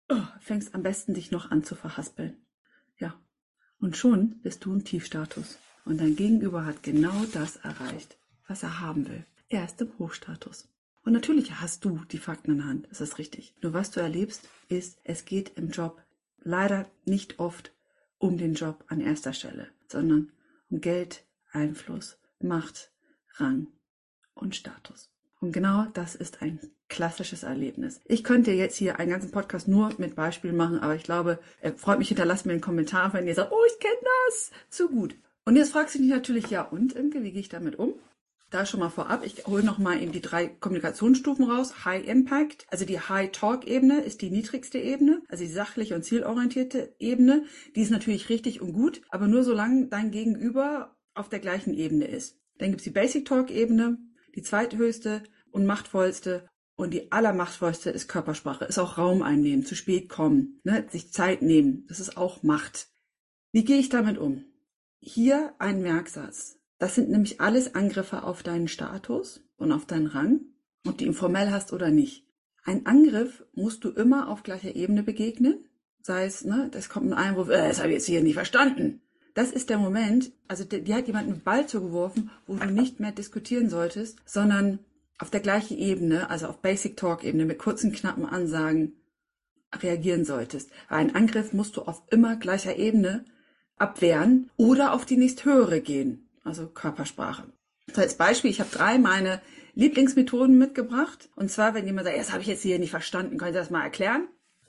oh, 0.10 0.24
fängst 0.40 0.74
am 0.74 0.84
besten 0.84 1.14
dich 1.14 1.32
noch 1.32 1.52
an 1.52 1.64
zu 1.64 1.76
verhaspeln. 1.76 2.38
Ja, 2.98 3.20
und 3.80 3.98
schon 3.98 4.40
bist 4.42 4.66
du 4.66 4.74
im 4.74 4.84
Tiefstatus. 4.84 5.60
Und 5.86 6.00
dein 6.00 6.16
Gegenüber 6.16 6.66
hat 6.66 6.84
genau 6.84 7.26
das 7.34 7.58
erreicht, 7.58 8.18
was 8.48 8.64
er 8.64 8.80
haben 8.80 9.08
will. 9.08 9.26
Er 9.50 9.66
ist 9.66 9.80
im 9.82 9.98
Hochstatus. 10.00 10.68
Und 11.04 11.14
natürlich 11.14 11.62
hast 11.62 11.86
du 11.86 12.02
die 12.12 12.18
Fakten 12.18 12.52
in 12.52 12.58
der 12.58 12.68
Hand, 12.68 12.88
das 12.90 13.00
ist 13.00 13.18
richtig. 13.18 13.56
Nur 13.62 13.74
was 13.74 13.92
du 13.92 14.02
erlebst, 14.02 14.50
ist, 14.68 15.00
es 15.06 15.24
geht 15.24 15.58
im 15.58 15.70
Job 15.70 16.04
leider 16.40 16.90
nicht 17.06 17.40
oft 17.40 17.72
um 18.18 18.38
den 18.38 18.56
Job 18.56 18.84
an 18.88 19.00
erster 19.00 19.32
Stelle, 19.32 19.70
sondern 19.88 20.32
um 20.70 20.82
Geld, 20.82 21.24
Einfluss, 21.52 22.18
Macht, 22.40 22.92
Rang 23.36 23.68
und 24.34 24.56
Status. 24.56 25.10
Und 25.40 25.54
genau 25.54 25.86
das 25.94 26.16
ist 26.16 26.42
ein 26.42 26.60
klassisches 26.98 27.44
Erlebnis. 27.44 28.02
Ich 28.06 28.24
könnte 28.24 28.52
jetzt 28.52 28.76
hier 28.76 29.00
einen 29.00 29.12
ganzen 29.12 29.30
Podcast 29.30 29.68
nur 29.68 29.92
mit 30.00 30.16
Beispielen 30.16 30.56
machen, 30.56 30.80
aber 30.80 30.96
ich 30.96 31.04
glaube, 31.04 31.38
er 31.62 31.74
freut 31.74 32.00
mich, 32.00 32.08
hinterlasst 32.08 32.48
mir 32.48 32.54
einen 32.54 32.62
Kommentar, 32.62 33.14
wenn 33.14 33.28
ihr 33.28 33.36
sagt, 33.36 33.52
oh, 33.52 33.66
ich 33.68 33.80
kenne 33.80 33.94
das 34.26 34.52
zu 34.72 34.90
gut. 34.90 35.16
Und 35.46 35.58
jetzt 35.58 35.74
fragst 35.74 35.94
du 35.94 36.00
dich 36.00 36.10
natürlich, 36.10 36.50
ja 36.50 36.64
und, 36.64 36.94
Imke, 36.94 37.22
wie 37.22 37.32
gehe 37.32 37.42
ich 37.42 37.50
damit 37.50 37.78
um? 37.78 37.94
Da 38.50 38.66
schon 38.66 38.80
mal 38.80 38.90
vorab, 38.90 39.24
ich 39.24 39.46
hole 39.46 39.64
nochmal 39.64 40.02
eben 40.02 40.12
die 40.12 40.22
drei 40.22 40.48
Kommunikationsstufen 40.48 41.46
raus. 41.46 41.86
High 41.86 42.08
Impact, 42.08 42.66
also 42.72 42.84
die 42.84 43.00
High 43.00 43.32
Talk 43.32 43.68
Ebene 43.68 44.02
ist 44.02 44.24
die 44.24 44.32
niedrigste 44.32 44.80
Ebene, 44.80 45.22
also 45.30 45.44
die 45.44 45.52
sachliche 45.52 45.94
und 45.94 46.04
zielorientierte 46.04 46.96
Ebene. 46.98 47.44
Die 47.76 47.82
ist 47.82 47.92
natürlich 47.92 48.30
richtig 48.30 48.60
und 48.60 48.74
gut, 48.74 49.02
aber 49.10 49.28
nur 49.28 49.44
solange 49.44 49.86
dein 49.86 50.10
Gegenüber 50.10 50.96
auf 51.14 51.30
der 51.30 51.40
gleichen 51.40 51.76
Ebene 51.76 52.08
ist. 52.08 52.40
Dann 52.58 52.72
gibt's 52.72 52.86
die 52.86 52.90
Basic 52.90 53.26
Talk 53.26 53.52
Ebene, 53.52 54.00
die 54.34 54.42
zweithöchste 54.42 55.22
und 55.52 55.68
machtvollste 55.68 56.50
und 56.78 56.94
die 56.94 57.12
allermachtvollste 57.12 57.90
ist 57.90 58.08
Körpersprache, 58.08 58.66
ist 58.66 58.78
auch 58.78 58.98
Raum 58.98 59.24
einnehmen, 59.24 59.66
zu 59.66 59.76
spät 59.76 60.08
kommen, 60.08 60.62
ne? 60.64 60.86
sich 60.90 61.12
Zeit 61.12 61.42
nehmen. 61.42 61.86
Das 61.90 62.00
ist 62.00 62.16
auch 62.16 62.44
Macht. 62.44 62.88
Wie 63.52 63.66
gehe 63.66 63.80
ich 63.80 63.90
damit 63.90 64.18
um? 64.18 64.46
Hier 65.00 65.54
ein 65.58 65.82
Merksatz. 65.82 66.60
Das 66.78 66.94
sind 66.94 67.10
nämlich 67.10 67.42
alles 67.42 67.74
Angriffe 67.74 68.24
auf 68.24 68.44
deinen 68.44 68.68
Status 68.68 69.42
und 69.58 69.72
auf 69.72 69.86
deinen 69.88 70.06
Rang, 70.06 70.42
ob 70.88 71.00
du 71.00 71.06
ihn 71.06 71.16
formell 71.16 71.50
hast 71.50 71.74
oder 71.74 71.90
nicht. 71.90 72.28
Ein 72.64 72.86
Angriff 72.86 73.44
musst 73.54 73.84
du 73.84 73.90
immer 73.90 74.30
auf 74.30 74.44
gleicher 74.44 74.76
Ebene 74.76 75.02
begegnen. 75.02 75.66
Sei 76.04 76.26
es, 76.26 76.46
ne, 76.46 76.70
das 76.72 76.90
kommt 76.90 77.08
ein 77.08 77.14
Einwurf, 77.14 77.50
äh, 77.50 77.68
das 77.68 77.80
habe 77.80 77.90
ich 77.90 77.96
jetzt 77.96 78.06
hier 78.06 78.22
nicht 78.22 78.36
verstanden. 78.36 79.02
Das 79.34 79.52
ist 79.52 79.70
der 79.70 79.80
Moment, 79.80 80.32
also 80.48 80.64
die 80.64 80.94
hat 80.94 81.08
jemand 81.08 81.28
einen 81.28 81.44
Ball 81.44 81.68
zugeworfen, 81.68 82.30
wo 82.46 82.56
du 82.56 82.72
nicht 82.72 83.00
mehr 83.00 83.12
diskutieren 83.12 83.70
solltest, 83.70 84.20
sondern 84.26 84.80
auf 85.20 85.30
der 85.30 85.40
gleichen 85.40 85.78
Ebene, 85.78 86.30
also 86.30 86.48
auf 86.48 86.62
Basic 86.62 86.98
Talk 86.98 87.24
Ebene 87.24 87.46
mit 87.46 87.60
kurzen, 87.60 87.92
knappen 87.92 88.26
Ansagen 88.26 88.94
reagieren 89.74 90.26
solltest. 90.26 90.72
Weil 90.90 91.00
ein 91.00 91.16
Angriff 91.16 91.54
musst 91.54 91.78
du 91.78 91.82
auf 91.82 92.04
immer 92.10 92.36
gleicher 92.36 92.78
Ebene 92.78 93.26
abwehren 93.78 94.50
oder 94.58 94.94
auf 94.94 95.06
die 95.06 95.18
nächsthöhere 95.18 95.82
gehen, 95.82 96.30
also 96.44 96.68
Körpersprache. 96.68 97.52
So 97.94 98.02
als 98.02 98.16
Beispiel, 98.16 98.52
ich 98.52 98.60
habe 98.60 98.70
drei 98.72 98.98
meine 98.98 99.42
Lieblingsmethoden 99.76 100.58
mitgebracht. 100.58 101.30
Und 101.36 101.50
zwar, 101.52 101.74
wenn 101.74 101.86
jemand 101.86 102.08
sagt, 102.08 102.18
das 102.18 102.32
habe 102.32 102.42
ich 102.42 102.48
jetzt 102.48 102.64
hier 102.64 102.80
nicht 102.80 102.92
verstanden, 102.92 103.38
können 103.38 103.54
Sie 103.54 103.60
das 103.60 103.70
mal 103.70 103.84
erklären? 103.84 104.28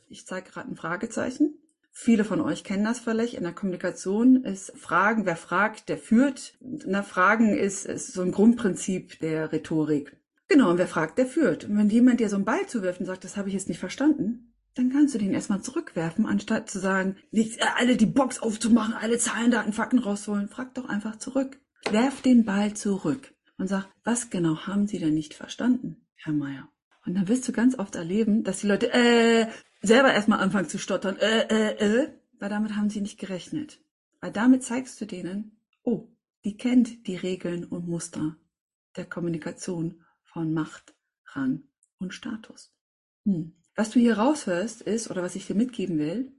Ich 0.08 0.26
zeige 0.26 0.50
gerade 0.50 0.70
ein 0.70 0.76
Fragezeichen. 0.76 1.58
Viele 1.90 2.24
von 2.24 2.40
euch 2.40 2.62
kennen 2.62 2.84
das 2.84 3.00
vielleicht. 3.00 3.34
In 3.34 3.42
der 3.42 3.52
Kommunikation 3.52 4.44
ist 4.44 4.72
Fragen, 4.78 5.26
wer 5.26 5.36
fragt, 5.36 5.88
der 5.88 5.98
führt. 5.98 6.56
Na, 6.60 7.02
Fragen 7.02 7.56
ist, 7.56 7.86
ist 7.86 8.12
so 8.12 8.22
ein 8.22 8.30
Grundprinzip 8.30 9.18
der 9.18 9.50
Rhetorik. 9.50 10.16
Genau, 10.48 10.70
und 10.70 10.78
wer 10.78 10.88
fragt, 10.88 11.18
der 11.18 11.26
führt. 11.26 11.64
Und 11.64 11.76
wenn 11.76 11.90
jemand 11.90 12.20
dir 12.20 12.28
so 12.28 12.36
einen 12.36 12.44
Ball 12.44 12.66
zuwirft 12.66 13.00
und 13.00 13.06
sagt, 13.06 13.24
das 13.24 13.36
habe 13.36 13.48
ich 13.48 13.54
jetzt 13.54 13.68
nicht 13.68 13.80
verstanden, 13.80 14.54
dann 14.74 14.90
kannst 14.90 15.14
du 15.14 15.18
den 15.18 15.34
erstmal 15.34 15.60
zurückwerfen, 15.60 16.24
anstatt 16.24 16.70
zu 16.70 16.78
sagen, 16.78 17.16
nicht 17.30 17.60
alle 17.76 17.96
die 17.96 18.06
Box 18.06 18.40
aufzumachen, 18.40 18.94
alle 18.94 19.18
Zahlen, 19.18 19.50
Daten, 19.50 19.72
Fakten 19.72 19.98
rausholen. 19.98 20.48
Frag 20.48 20.74
doch 20.74 20.88
einfach 20.88 21.16
zurück. 21.16 21.58
Werf 21.90 22.22
den 22.22 22.44
Ball 22.44 22.74
zurück 22.74 23.34
und 23.58 23.68
sag, 23.68 23.88
was 24.04 24.30
genau 24.30 24.66
haben 24.66 24.86
Sie 24.86 24.98
denn 24.98 25.14
nicht 25.14 25.34
verstanden, 25.34 26.06
Herr 26.14 26.32
Meier? 26.32 26.68
Und 27.04 27.14
dann 27.14 27.28
wirst 27.28 27.48
du 27.48 27.52
ganz 27.52 27.78
oft 27.78 27.96
erleben, 27.96 28.44
dass 28.44 28.60
die 28.60 28.68
Leute 28.68 28.92
äh, 28.92 29.46
selber 29.80 30.12
erstmal 30.12 30.40
anfangen 30.40 30.68
zu 30.68 30.78
stottern, 30.78 31.16
äh, 31.16 31.46
äh, 31.48 32.02
äh, 32.02 32.08
weil 32.38 32.50
damit 32.50 32.76
haben 32.76 32.90
sie 32.90 33.00
nicht 33.00 33.18
gerechnet. 33.18 33.80
Weil 34.20 34.32
damit 34.32 34.62
zeigst 34.62 35.00
du 35.00 35.06
denen, 35.06 35.60
oh, 35.82 36.08
die 36.44 36.56
kennt 36.56 37.06
die 37.06 37.16
Regeln 37.16 37.64
und 37.64 37.88
Muster 37.88 38.36
der 38.96 39.06
Kommunikation 39.06 40.04
von 40.32 40.52
Macht, 40.52 40.94
Rang 41.32 41.64
und 41.98 42.14
Status. 42.14 42.72
Hm. 43.24 43.54
Was 43.74 43.90
du 43.90 44.00
hier 44.00 44.18
raushörst 44.18 44.82
ist, 44.82 45.10
oder 45.10 45.22
was 45.22 45.36
ich 45.36 45.46
dir 45.46 45.54
mitgeben 45.54 45.98
will, 45.98 46.32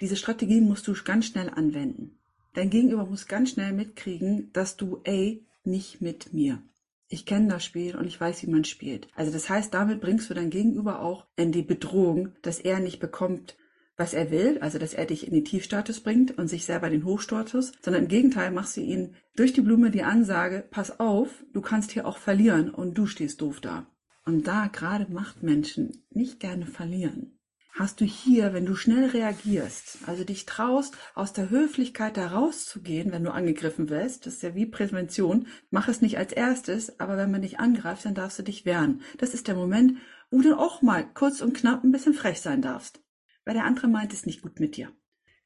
diese 0.00 0.16
Strategien 0.16 0.66
musst 0.66 0.88
du 0.88 0.94
ganz 1.04 1.26
schnell 1.26 1.50
anwenden. 1.50 2.18
Dein 2.54 2.70
Gegenüber 2.70 3.06
muss 3.06 3.28
ganz 3.28 3.50
schnell 3.50 3.72
mitkriegen, 3.72 4.52
dass 4.52 4.76
du, 4.76 5.00
ey, 5.04 5.46
nicht 5.64 6.00
mit 6.00 6.32
mir. 6.32 6.62
Ich 7.08 7.26
kenne 7.26 7.48
das 7.48 7.64
Spiel 7.64 7.96
und 7.96 8.06
ich 8.06 8.20
weiß, 8.20 8.42
wie 8.42 8.50
man 8.50 8.64
spielt. 8.64 9.08
Also 9.14 9.30
das 9.30 9.48
heißt, 9.48 9.72
damit 9.74 10.00
bringst 10.00 10.30
du 10.30 10.34
dein 10.34 10.50
Gegenüber 10.50 11.00
auch 11.00 11.26
in 11.36 11.52
die 11.52 11.62
Bedrohung, 11.62 12.32
dass 12.42 12.58
er 12.58 12.80
nicht 12.80 13.00
bekommt, 13.00 13.56
was 13.96 14.14
er 14.14 14.30
will, 14.30 14.58
also 14.60 14.78
dass 14.78 14.94
er 14.94 15.06
dich 15.06 15.26
in 15.26 15.34
den 15.34 15.44
Tiefstatus 15.44 16.00
bringt 16.00 16.38
und 16.38 16.48
sich 16.48 16.64
selber 16.64 16.88
den 16.88 17.04
Hochstatus, 17.04 17.72
sondern 17.82 18.04
im 18.04 18.08
Gegenteil 18.08 18.50
machst 18.50 18.76
du 18.76 18.80
ihn 18.80 19.14
durch 19.36 19.52
die 19.52 19.60
Blume 19.60 19.90
die 19.90 20.02
Ansage, 20.02 20.64
pass 20.70 20.98
auf, 20.98 21.44
du 21.52 21.60
kannst 21.60 21.92
hier 21.92 22.06
auch 22.06 22.18
verlieren 22.18 22.70
und 22.70 22.96
du 22.96 23.06
stehst 23.06 23.40
doof 23.40 23.60
da. 23.60 23.86
Und 24.24 24.46
da 24.46 24.68
gerade 24.68 25.12
Machtmenschen 25.12 26.04
nicht 26.10 26.40
gerne 26.40 26.66
verlieren, 26.66 27.38
hast 27.72 28.00
du 28.00 28.04
hier, 28.04 28.52
wenn 28.52 28.66
du 28.66 28.76
schnell 28.76 29.06
reagierst, 29.06 29.98
also 30.06 30.24
dich 30.24 30.46
traust, 30.46 30.96
aus 31.14 31.32
der 31.32 31.50
Höflichkeit 31.50 32.16
da 32.16 32.28
rauszugehen, 32.28 33.12
wenn 33.12 33.24
du 33.24 33.32
angegriffen 33.32 33.88
wirst, 33.88 34.26
das 34.26 34.34
ist 34.34 34.42
ja 34.42 34.54
wie 34.54 34.66
Prävention, 34.66 35.48
mach 35.70 35.88
es 35.88 36.02
nicht 36.02 36.18
als 36.18 36.32
erstes, 36.32 37.00
aber 37.00 37.16
wenn 37.16 37.30
man 37.30 37.42
dich 37.42 37.58
angreift, 37.58 38.04
dann 38.04 38.14
darfst 38.14 38.38
du 38.38 38.42
dich 38.42 38.64
wehren. 38.64 39.00
Das 39.18 39.34
ist 39.34 39.48
der 39.48 39.54
Moment, 39.54 39.98
wo 40.30 40.40
du 40.40 40.56
auch 40.56 40.82
mal 40.82 41.04
kurz 41.14 41.40
und 41.40 41.54
knapp 41.54 41.82
ein 41.82 41.92
bisschen 41.92 42.14
frech 42.14 42.40
sein 42.40 42.62
darfst. 42.62 43.00
Weil 43.44 43.54
der 43.54 43.64
andere 43.64 43.88
meint 43.88 44.12
es 44.12 44.26
nicht 44.26 44.42
gut 44.42 44.60
mit 44.60 44.76
dir. 44.76 44.92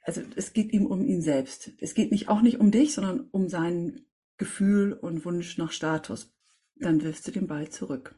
Also 0.03 0.23
es 0.37 0.53
geht 0.53 0.73
ihm 0.73 0.87
um 0.87 1.05
ihn 1.05 1.23
selbst. 1.23 1.73
Es 1.81 1.95
geht 1.95 2.13
nicht 2.13 2.29
auch 2.29 2.41
nicht 2.41 2.61
um 2.61 2.71
dich, 2.71 2.95
sondern 2.95 3.29
um 3.33 3.49
sein 3.49 4.03
Gefühl 4.39 4.93
und 4.93 5.25
Wunsch 5.25 5.59
nach 5.59 5.73
Status. 5.73 6.33
Dann 6.77 7.03
wirfst 7.03 7.27
du 7.27 7.33
den 7.33 7.47
Ball 7.47 7.69
zurück. 7.71 8.15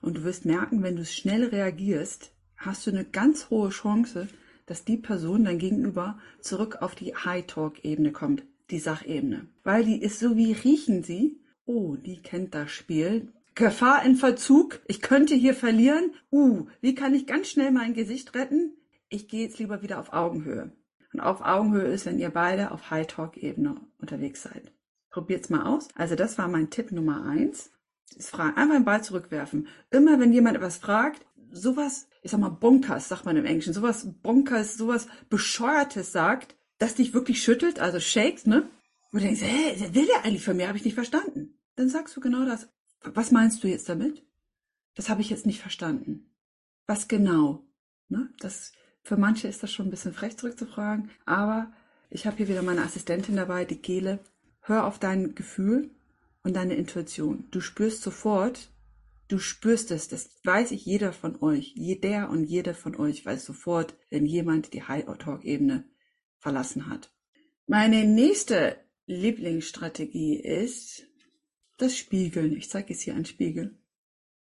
Und 0.00 0.18
du 0.18 0.24
wirst 0.24 0.44
merken, 0.44 0.82
wenn 0.82 0.96
du 0.96 1.04
schnell 1.04 1.44
reagierst, 1.44 2.34
hast 2.56 2.86
du 2.86 2.90
eine 2.90 3.04
ganz 3.04 3.48
hohe 3.50 3.70
Chance, 3.70 4.28
dass 4.66 4.84
die 4.84 4.96
Person 4.96 5.44
dein 5.44 5.58
Gegenüber 5.58 6.18
zurück 6.40 6.78
auf 6.80 6.94
die 6.94 7.14
High-Talk-Ebene 7.14 8.12
kommt, 8.12 8.42
die 8.70 8.78
Sachebene. 8.78 9.46
Weil 9.62 9.84
die 9.84 10.02
ist 10.02 10.18
so 10.18 10.36
wie 10.36 10.52
riechen 10.52 11.02
sie. 11.02 11.40
Oh, 11.64 11.96
die 11.96 12.20
kennt 12.20 12.54
das 12.54 12.70
Spiel. 12.70 13.32
Gefahr 13.54 14.04
in 14.04 14.16
Verzug. 14.16 14.80
Ich 14.86 15.00
könnte 15.00 15.34
hier 15.34 15.54
verlieren. 15.54 16.14
Uh, 16.30 16.66
wie 16.80 16.94
kann 16.94 17.14
ich 17.14 17.26
ganz 17.26 17.48
schnell 17.48 17.70
mein 17.70 17.94
Gesicht 17.94 18.34
retten? 18.34 18.72
Ich 19.12 19.28
gehe 19.28 19.44
jetzt 19.44 19.58
lieber 19.58 19.82
wieder 19.82 20.00
auf 20.00 20.14
Augenhöhe. 20.14 20.72
Und 21.12 21.20
auf 21.20 21.42
Augenhöhe 21.42 21.92
ist, 21.92 22.06
wenn 22.06 22.18
ihr 22.18 22.30
beide 22.30 22.70
auf 22.70 22.90
High-Talk-Ebene 22.90 23.76
unterwegs 23.98 24.42
seid. 24.42 24.72
Probiert's 25.10 25.50
mal 25.50 25.66
aus. 25.66 25.88
Also 25.94 26.14
das 26.14 26.38
war 26.38 26.48
mein 26.48 26.70
Tipp 26.70 26.92
Nummer 26.92 27.26
eins. 27.26 27.70
Das 28.16 28.30
Fragen. 28.30 28.56
Einfach 28.56 28.74
den 28.74 28.86
Ball 28.86 29.04
zurückwerfen. 29.04 29.68
Immer 29.90 30.18
wenn 30.18 30.32
jemand 30.32 30.56
etwas 30.56 30.78
fragt, 30.78 31.26
sowas, 31.50 32.08
ich 32.22 32.30
sag 32.30 32.40
mal, 32.40 32.48
Bonkers, 32.48 33.08
sagt 33.08 33.26
man 33.26 33.36
im 33.36 33.44
Englischen, 33.44 33.74
sowas 33.74 34.08
Bonkers, 34.22 34.78
sowas 34.78 35.08
Bescheuertes 35.28 36.10
sagt, 36.10 36.56
das 36.78 36.94
dich 36.94 37.12
wirklich 37.12 37.42
schüttelt, 37.42 37.80
also 37.80 38.00
shakes, 38.00 38.46
ne? 38.46 38.62
Und 39.10 39.20
du 39.20 39.26
denkst, 39.26 39.42
hä, 39.42 39.74
was 39.76 39.94
will 39.94 40.06
der 40.06 40.24
eigentlich 40.24 40.44
von 40.44 40.56
mir? 40.56 40.68
Habe 40.68 40.78
ich 40.78 40.86
nicht 40.86 40.94
verstanden. 40.94 41.60
Dann 41.76 41.90
sagst 41.90 42.16
du 42.16 42.20
genau 42.20 42.46
das. 42.46 42.70
Was 43.02 43.30
meinst 43.30 43.62
du 43.62 43.68
jetzt 43.68 43.90
damit? 43.90 44.24
Das 44.94 45.10
habe 45.10 45.20
ich 45.20 45.28
jetzt 45.28 45.44
nicht 45.44 45.60
verstanden. 45.60 46.34
Was 46.86 47.08
genau? 47.08 47.66
Ne? 48.08 48.32
Das, 48.38 48.72
für 49.02 49.16
manche 49.16 49.48
ist 49.48 49.62
das 49.62 49.72
schon 49.72 49.86
ein 49.86 49.90
bisschen 49.90 50.14
frech 50.14 50.36
zurückzufragen, 50.36 51.10
aber 51.26 51.72
ich 52.10 52.26
habe 52.26 52.36
hier 52.36 52.48
wieder 52.48 52.62
meine 52.62 52.82
Assistentin 52.82 53.36
dabei, 53.36 53.64
die 53.64 53.80
Gele. 53.80 54.20
Hör 54.60 54.86
auf 54.86 54.98
dein 54.98 55.34
Gefühl 55.34 55.90
und 56.42 56.54
deine 56.54 56.74
Intuition. 56.74 57.48
Du 57.50 57.60
spürst 57.60 58.02
sofort, 58.02 58.72
Du 59.32 59.38
spürst 59.38 59.90
es, 59.92 60.08
das 60.08 60.28
weiß 60.44 60.72
ich 60.72 60.84
jeder 60.84 61.10
von 61.10 61.40
euch. 61.40 61.72
Jeder 61.74 62.28
und 62.28 62.44
jede 62.44 62.74
von 62.74 62.94
euch 62.96 63.24
weiß 63.24 63.46
sofort, 63.46 63.96
wenn 64.10 64.26
jemand 64.26 64.74
die 64.74 64.82
High-Talk-Ebene 64.82 65.84
verlassen 66.38 66.90
hat. 66.90 67.10
Meine 67.66 68.04
nächste 68.04 68.76
Lieblingsstrategie 69.06 70.36
ist 70.36 71.06
das 71.78 71.96
Spiegeln. 71.96 72.54
Ich 72.54 72.68
zeige 72.68 72.92
jetzt 72.92 73.00
hier 73.00 73.14
einen 73.14 73.24
Spiegel. 73.24 73.78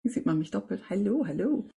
Hier 0.03 0.11
sieht 0.11 0.27
man 0.27 0.37
mich 0.37 0.51
doppelt. 0.51 0.83
Hallo, 0.87 1.25
hallo. 1.25 1.67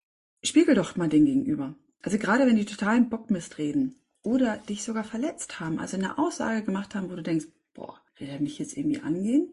Spiegel 0.44 0.75
doch 0.75 0.97
mal 0.97 1.08
den 1.08 1.25
gegenüber. 1.25 1.76
Also 2.02 2.19
gerade 2.19 2.47
wenn 2.47 2.57
die 2.57 2.64
totalen 2.64 3.09
Bockmist 3.09 3.59
reden 3.59 3.97
oder 4.23 4.59
dich 4.59 4.83
sogar 4.83 5.05
verletzt 5.05 5.61
haben, 5.61 5.78
also 5.78 5.97
eine 5.97 6.19
Aussage 6.19 6.62
gemacht 6.62 6.95
haben, 6.95 7.11
wo 7.11 7.17
du 7.17 7.23
denkst, 7.23 7.47
boah, 7.75 8.00
will 8.19 8.28
er 8.28 8.40
mich 8.40 8.59
jetzt 8.59 8.76
irgendwie 8.76 9.00
angehen? 9.00 9.52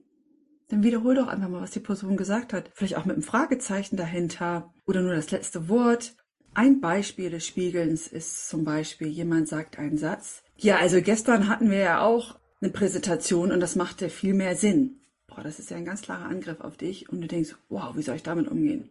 dann 0.68 0.84
wiederhol 0.84 1.16
doch 1.16 1.28
einfach 1.28 1.50
mal, 1.50 1.62
was 1.62 1.72
die 1.72 1.80
Person 1.80 2.18
gesagt 2.18 2.54
hat. 2.54 2.72
Vielleicht 2.74 2.96
auch 2.96 3.06
mit 3.06 3.16
einem 3.16 3.24
Fragezeichen 3.24 3.98
dahinter 3.98 4.74
oder 4.86 5.02
nur 5.02 5.14
das 5.14 5.32
letzte 5.32 5.70
Wort. 5.70 6.16
Ein 6.54 6.80
Beispiel 6.80 7.30
des 7.30 7.46
Spiegelns 7.46 8.08
ist 8.08 8.50
zum 8.50 8.64
Beispiel, 8.64 9.08
jemand 9.08 9.48
sagt 9.48 9.78
einen 9.78 9.98
Satz. 9.98 10.44
Ja, 10.58 10.78
also 10.78 11.02
gestern 11.02 11.50
hatten 11.50 11.70
wir 11.70 11.80
ja 11.80 12.02
auch 12.02 12.40
eine 12.62 12.72
Präsentation 12.72 13.52
und 13.52 13.60
das 13.60 13.76
machte 13.76 14.10
viel 14.10 14.34
mehr 14.34 14.56
Sinn. 14.56 15.02
Boah, 15.28 15.44
das 15.44 15.60
ist 15.60 15.70
ja 15.70 15.78
ein 15.78 15.86
ganz 15.86 16.02
klarer 16.02 16.26
Angriff 16.26 16.62
auf 16.62 16.78
dich 16.78 17.10
und 17.10 17.22
du 17.22 17.28
denkst, 17.28 17.56
wow, 17.70 17.96
wie 17.96 18.02
soll 18.02 18.16
ich 18.16 18.24
damit 18.24 18.48
umgehen? 18.48 18.90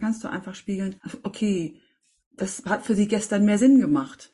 Kannst 0.00 0.24
du 0.24 0.28
einfach 0.28 0.54
spiegeln, 0.54 1.00
okay, 1.22 1.80
das 2.36 2.64
hat 2.64 2.84
für 2.84 2.94
sie 2.94 3.08
gestern 3.08 3.44
mehr 3.44 3.58
Sinn 3.58 3.80
gemacht. 3.80 4.32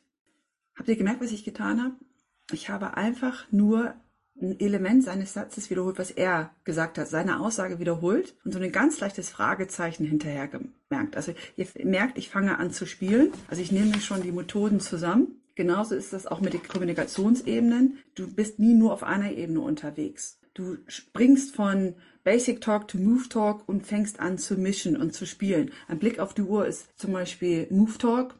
Habt 0.75 0.89
ihr 0.89 0.95
gemerkt, 0.95 1.21
was 1.21 1.31
ich 1.31 1.43
getan 1.43 1.83
habe? 1.83 1.95
Ich 2.51 2.69
habe 2.69 2.97
einfach 2.97 3.45
nur 3.51 3.93
ein 4.41 4.59
Element 4.59 5.03
seines 5.03 5.33
Satzes 5.33 5.69
wiederholt, 5.69 5.99
was 5.99 6.11
er 6.11 6.51
gesagt 6.63 6.97
hat, 6.97 7.07
seine 7.07 7.39
Aussage 7.39 7.79
wiederholt 7.79 8.35
und 8.43 8.51
so 8.51 8.59
ein 8.59 8.71
ganz 8.71 8.99
leichtes 8.99 9.29
Fragezeichen 9.29 10.05
hinterher 10.05 10.47
gemerkt. 10.47 11.15
Also 11.15 11.33
ihr 11.55 11.67
merkt, 11.83 12.17
ich 12.17 12.29
fange 12.29 12.57
an 12.57 12.71
zu 12.71 12.85
spielen. 12.85 13.31
Also 13.47 13.61
ich 13.61 13.71
nehme 13.71 13.99
schon 14.01 14.23
die 14.23 14.31
Methoden 14.31 14.79
zusammen. 14.79 15.41
Genauso 15.55 15.95
ist 15.95 16.13
das 16.13 16.25
auch 16.25 16.41
mit 16.41 16.53
den 16.53 16.63
Kommunikationsebenen. 16.63 17.99
Du 18.15 18.33
bist 18.33 18.57
nie 18.57 18.73
nur 18.73 18.93
auf 18.93 19.03
einer 19.03 19.31
Ebene 19.31 19.61
unterwegs. 19.61 20.39
Du 20.53 20.77
springst 20.87 21.55
von 21.55 21.95
Basic 22.23 22.61
Talk 22.61 22.87
to 22.89 22.97
Move 22.97 23.29
Talk 23.29 23.67
und 23.67 23.85
fängst 23.85 24.19
an 24.19 24.37
zu 24.37 24.57
mischen 24.57 24.97
und 24.97 25.13
zu 25.13 25.25
spielen. 25.25 25.71
Ein 25.87 25.99
Blick 25.99 26.19
auf 26.19 26.33
die 26.33 26.43
Uhr 26.43 26.65
ist 26.65 26.87
zum 26.97 27.13
Beispiel 27.13 27.67
Move 27.69 27.97
Talk 27.97 28.35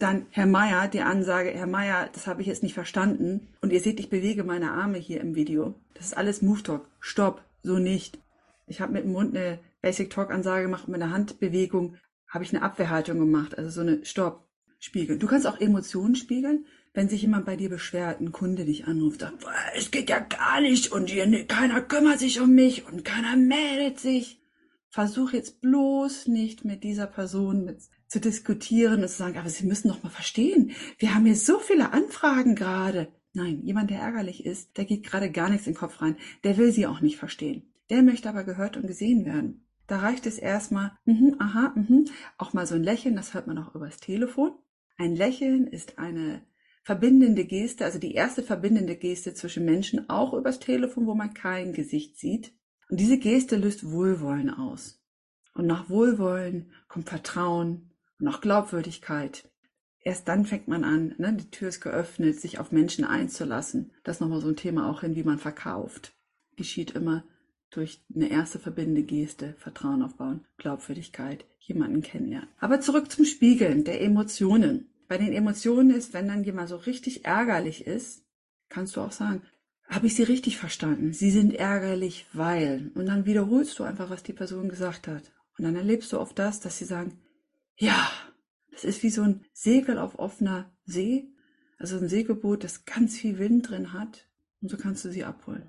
dann 0.00 0.26
Herr 0.30 0.46
Meier, 0.46 0.88
die 0.88 1.02
Ansage, 1.02 1.50
Herr 1.50 1.66
Meier, 1.66 2.08
das 2.12 2.26
habe 2.26 2.40
ich 2.40 2.46
jetzt 2.46 2.62
nicht 2.62 2.74
verstanden. 2.74 3.48
Und 3.60 3.72
ihr 3.72 3.80
seht, 3.80 4.00
ich 4.00 4.08
bewege 4.08 4.44
meine 4.44 4.72
Arme 4.72 4.98
hier 4.98 5.20
im 5.20 5.34
Video. 5.34 5.74
Das 5.94 6.06
ist 6.06 6.16
alles 6.16 6.42
Move 6.42 6.62
Talk. 6.62 6.88
Stopp, 7.00 7.44
so 7.62 7.78
nicht. 7.78 8.18
Ich 8.66 8.80
habe 8.80 8.92
mit 8.92 9.04
dem 9.04 9.12
Mund 9.12 9.36
eine 9.36 9.58
Basic 9.82 10.10
Talk 10.10 10.30
Ansage 10.30 10.64
gemacht 10.64 10.88
mit 10.88 11.00
der 11.00 11.10
Handbewegung 11.10 11.96
habe 12.26 12.44
ich 12.44 12.54
eine 12.54 12.62
Abwehrhaltung 12.62 13.18
gemacht. 13.18 13.58
Also 13.58 13.70
so 13.70 13.80
eine 13.80 14.04
Stopp, 14.04 14.48
spiegeln. 14.78 15.18
Du 15.18 15.26
kannst 15.26 15.46
auch 15.46 15.60
Emotionen 15.60 16.16
spiegeln. 16.16 16.64
Wenn 16.92 17.08
sich 17.08 17.22
jemand 17.22 17.46
bei 17.46 17.56
dir 17.56 17.68
beschwert, 17.68 18.20
ein 18.20 18.32
Kunde 18.32 18.64
dich 18.64 18.86
anruft, 18.86 19.20
sagt, 19.20 19.44
es 19.76 19.90
geht 19.90 20.10
ja 20.10 20.18
gar 20.18 20.60
nicht 20.60 20.90
und 20.90 21.08
hier, 21.10 21.46
keiner 21.46 21.80
kümmert 21.80 22.18
sich 22.18 22.40
um 22.40 22.54
mich 22.54 22.86
und 22.86 23.04
keiner 23.04 23.36
meldet 23.36 24.00
sich. 24.00 24.40
Versuch 24.88 25.32
jetzt 25.32 25.60
bloß 25.60 26.26
nicht 26.26 26.64
mit 26.64 26.82
dieser 26.82 27.06
Person 27.06 27.64
mit, 27.64 27.78
zu 28.08 28.20
diskutieren 28.20 29.02
und 29.02 29.08
zu 29.08 29.18
sagen, 29.18 29.38
aber 29.38 29.48
Sie 29.48 29.64
müssen 29.64 29.88
doch 29.88 30.02
mal 30.02 30.10
verstehen, 30.10 30.72
wir 30.98 31.14
haben 31.14 31.26
hier 31.26 31.36
so 31.36 31.60
viele 31.60 31.92
Anfragen 31.92 32.56
gerade. 32.56 33.08
Nein, 33.32 33.62
jemand, 33.62 33.90
der 33.90 34.00
ärgerlich 34.00 34.44
ist, 34.44 34.76
der 34.76 34.84
geht 34.84 35.04
gerade 35.04 35.30
gar 35.30 35.48
nichts 35.48 35.68
in 35.68 35.74
den 35.74 35.78
Kopf 35.78 36.02
rein. 36.02 36.16
Der 36.42 36.56
will 36.56 36.72
sie 36.72 36.88
auch 36.88 37.00
nicht 37.00 37.18
verstehen. 37.18 37.72
Der 37.88 38.02
möchte 38.02 38.28
aber 38.28 38.42
gehört 38.42 38.76
und 38.76 38.88
gesehen 38.88 39.24
werden. 39.24 39.64
Da 39.86 39.98
reicht 40.00 40.26
es 40.26 40.38
erstmal, 40.38 40.92
mhm, 41.04 41.36
aha, 41.38 41.72
mhm, 41.76 42.06
auch 42.38 42.52
mal 42.52 42.66
so 42.66 42.74
ein 42.74 42.82
Lächeln, 42.82 43.14
das 43.14 43.34
hört 43.34 43.46
man 43.46 43.58
auch 43.58 43.74
übers 43.76 43.98
Telefon. 43.98 44.52
Ein 44.96 45.14
Lächeln 45.14 45.68
ist 45.68 45.98
eine 45.98 46.42
verbindende 46.82 47.44
Geste, 47.44 47.84
also 47.84 47.98
die 47.98 48.14
erste 48.14 48.42
verbindende 48.42 48.96
Geste 48.96 49.34
zwischen 49.34 49.64
Menschen, 49.64 50.08
auch 50.08 50.34
übers 50.34 50.58
Telefon, 50.58 51.06
wo 51.06 51.14
man 51.14 51.34
kein 51.34 51.72
Gesicht 51.72 52.18
sieht. 52.18 52.52
Und 52.88 52.98
diese 52.98 53.18
Geste 53.18 53.56
löst 53.56 53.90
Wohlwollen 53.90 54.50
aus. 54.50 55.02
Und 55.54 55.66
nach 55.66 55.90
Wohlwollen 55.90 56.72
kommt 56.88 57.08
Vertrauen 57.08 57.92
und 58.18 58.28
auch 58.28 58.40
Glaubwürdigkeit 58.40 59.50
erst 60.02 60.28
dann 60.28 60.44
fängt 60.44 60.68
man 60.68 60.84
an, 60.84 61.14
ne, 61.18 61.34
die 61.34 61.50
Tür 61.50 61.68
ist 61.68 61.80
geöffnet, 61.80 62.40
sich 62.40 62.58
auf 62.58 62.72
Menschen 62.72 63.04
einzulassen. 63.04 63.92
Das 64.04 64.16
ist 64.16 64.20
nochmal 64.20 64.40
so 64.40 64.48
ein 64.48 64.56
Thema 64.56 64.90
auch 64.90 65.02
hin, 65.02 65.14
wie 65.14 65.24
man 65.24 65.38
verkauft. 65.38 66.14
Geschieht 66.56 66.92
immer 66.92 67.24
durch 67.70 68.02
eine 68.14 68.30
erste 68.30 68.58
verbindende 68.58 69.04
Geste, 69.04 69.54
Vertrauen 69.58 70.02
aufbauen, 70.02 70.46
Glaubwürdigkeit, 70.56 71.44
jemanden 71.60 72.02
kennenlernen. 72.02 72.48
Aber 72.58 72.80
zurück 72.80 73.10
zum 73.10 73.24
Spiegeln 73.24 73.84
der 73.84 74.00
Emotionen. 74.02 74.89
Bei 75.10 75.18
den 75.18 75.32
Emotionen 75.32 75.90
ist, 75.90 76.14
wenn 76.14 76.28
dann 76.28 76.44
jemand 76.44 76.68
so 76.68 76.76
richtig 76.76 77.24
ärgerlich 77.24 77.84
ist, 77.84 78.22
kannst 78.68 78.94
du 78.94 79.00
auch 79.00 79.10
sagen, 79.10 79.42
habe 79.88 80.06
ich 80.06 80.14
sie 80.14 80.22
richtig 80.22 80.56
verstanden? 80.56 81.12
Sie 81.12 81.32
sind 81.32 81.52
ärgerlich, 81.52 82.26
weil. 82.32 82.92
Und 82.94 83.06
dann 83.06 83.26
wiederholst 83.26 83.76
du 83.80 83.82
einfach, 83.82 84.08
was 84.08 84.22
die 84.22 84.32
Person 84.32 84.68
gesagt 84.68 85.08
hat. 85.08 85.32
Und 85.58 85.64
dann 85.64 85.74
erlebst 85.74 86.12
du 86.12 86.20
oft 86.20 86.38
das, 86.38 86.60
dass 86.60 86.78
sie 86.78 86.84
sagen, 86.84 87.18
ja, 87.76 88.08
das 88.70 88.84
ist 88.84 89.02
wie 89.02 89.10
so 89.10 89.22
ein 89.22 89.44
Segel 89.52 89.98
auf 89.98 90.16
offener 90.16 90.70
See, 90.84 91.26
also 91.76 91.98
ein 91.98 92.08
Segelboot, 92.08 92.62
das 92.62 92.84
ganz 92.84 93.18
viel 93.18 93.40
Wind 93.40 93.68
drin 93.68 93.92
hat. 93.92 94.28
Und 94.62 94.70
so 94.70 94.76
kannst 94.76 95.04
du 95.04 95.10
sie 95.10 95.24
abholen. 95.24 95.68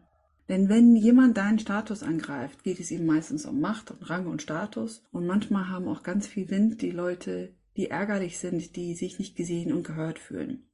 Denn 0.49 0.69
wenn 0.69 0.95
jemand 0.95 1.35
deinen 1.35 1.57
Status 1.57 2.03
angreift, 2.03 2.63
geht 2.63 2.79
es 2.79 2.91
ihm 2.91 3.07
meistens 3.07 3.47
um 3.47 3.59
Macht 3.59 3.89
und 3.89 4.07
Rang 4.07 4.27
und 4.27 4.43
Status. 4.43 5.01
Und 5.11 5.25
manchmal 5.25 5.67
haben 5.67 5.87
auch 5.87 6.03
ganz 6.03 6.27
viel 6.27 6.51
Wind 6.51 6.83
die 6.83 6.91
Leute, 6.91 7.55
die 7.81 7.89
ärgerlich 7.89 8.37
sind, 8.37 8.75
die 8.75 8.93
sich 8.93 9.17
nicht 9.17 9.35
gesehen 9.35 9.73
und 9.73 9.81
gehört 9.81 10.19
fühlen. 10.19 10.69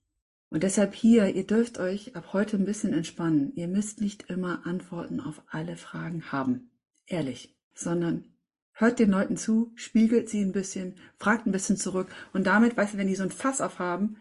Und 0.49 0.63
deshalb 0.63 0.93
hier, 0.93 1.33
ihr 1.33 1.47
dürft 1.47 1.77
euch 1.77 2.17
ab 2.17 2.33
heute 2.33 2.57
ein 2.57 2.65
bisschen 2.65 2.91
entspannen. 2.91 3.53
Ihr 3.55 3.69
müsst 3.69 4.01
nicht 4.01 4.29
immer 4.29 4.65
Antworten 4.65 5.21
auf 5.21 5.41
alle 5.47 5.77
Fragen 5.77 6.33
haben. 6.33 6.69
Ehrlich. 7.05 7.55
Sondern 7.73 8.25
hört 8.73 8.99
den 8.99 9.11
Leuten 9.11 9.37
zu, 9.37 9.71
spiegelt 9.75 10.27
sie 10.27 10.41
ein 10.41 10.51
bisschen, 10.51 10.95
fragt 11.17 11.47
ein 11.47 11.53
bisschen 11.53 11.77
zurück 11.77 12.09
und 12.33 12.45
damit, 12.45 12.75
weißt 12.75 12.95
du, 12.95 12.97
wenn 12.97 13.07
die 13.07 13.15
so 13.15 13.23
ein 13.23 13.31
Fass 13.31 13.61
aufhaben, 13.61 14.17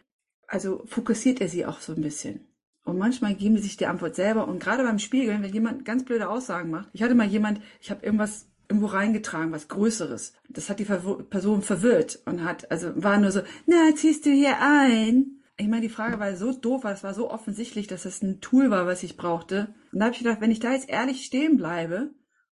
also 0.47 0.85
fokussiert 0.87 1.41
er 1.41 1.49
sie 1.49 1.67
auch 1.67 1.81
so 1.81 1.93
ein 1.93 2.03
bisschen. 2.03 2.47
Und 2.85 2.99
manchmal 2.99 3.35
geben 3.35 3.57
sie 3.57 3.65
sich 3.65 3.77
die 3.77 3.87
Antwort 3.87 4.15
selber 4.15 4.47
und 4.47 4.61
gerade 4.63 4.85
beim 4.85 5.01
Spiegeln, 5.01 5.43
wenn 5.43 5.53
jemand 5.53 5.85
ganz 5.85 6.05
blöde 6.05 6.29
Aussagen 6.29 6.71
macht, 6.71 6.89
ich 6.93 7.03
hatte 7.03 7.17
mal 7.17 7.27
jemand, 7.27 7.61
ich 7.81 7.91
habe 7.91 8.07
irgendwas 8.07 8.47
irgendwo 8.69 8.87
reingetragen, 8.87 9.53
was 9.53 9.69
Größeres. 9.69 10.35
Das 10.49 10.69
hat 10.69 10.79
die 10.79 10.85
Person 10.85 11.63
verwirrt 11.63 12.21
und 12.25 12.45
hat, 12.45 12.71
also 12.71 12.93
war 13.03 13.19
nur 13.19 13.31
so, 13.31 13.41
na, 13.67 13.95
ziehst 13.95 14.27
du 14.27 14.31
hier 14.31 14.57
ein? 14.61 15.43
Ich 15.59 15.69
meine, 15.69 15.83
die 15.83 15.89
Frage 15.89 16.19
war 16.19 16.35
so 16.37 16.53
doof, 16.53 16.85
weil 16.85 16.95
es 16.95 17.05
war 17.05 17.15
so 17.15 17.31
offensichtlich, 17.31 17.87
dass 17.87 18.05
es 18.05 18.23
ein 18.23 18.41
Tool 18.41 18.71
war, 18.71 18.87
was 18.87 19.03
ich 19.03 19.17
brauchte. 19.17 19.75
Und 19.93 20.01
da 20.01 20.07
habe 20.07 20.13
ich 20.13 20.23
gedacht, 20.23 20.41
wenn 20.41 20.51
ich 20.51 20.61
da 20.61 20.73
jetzt 20.73 20.91
ehrlich 20.91 21.25
stehen 21.25 21.57
bleibe 21.57 22.11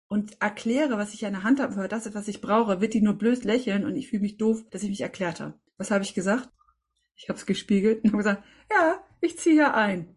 und 0.08 0.40
erkläre, 0.42 0.98
was 0.98 1.14
ich 1.14 1.24
in 1.24 1.34
der 1.34 1.44
Hand 1.44 1.60
habe, 1.60 1.74
für 1.74 1.88
das, 1.88 2.14
was 2.14 2.28
ich 2.28 2.42
brauche, 2.42 2.82
wird 2.82 2.94
die 2.94 3.02
nur 3.02 3.16
blöd 3.16 3.44
lächeln 3.44 3.86
und 3.86 3.96
ich 3.96 4.10
fühle 4.10 4.22
mich 4.22 4.38
doof, 4.38 4.64
dass 4.70 4.84
ich 4.84 4.90
mich 4.90 5.02
erklärt 5.02 5.40
habe. 5.40 5.60
Was 5.78 5.90
habe 5.90 6.04
ich 6.04 6.14
gesagt? 6.14 6.50
Ich 7.16 7.30
habe 7.30 7.38
es 7.38 7.46
gespiegelt 7.46 8.04
und 8.04 8.12
habe 8.12 8.18
gesagt, 8.18 8.44
ja, 8.70 9.02
ich 9.20 9.38
ziehe 9.40 9.56
ja 9.56 9.74
ein. 9.74 10.16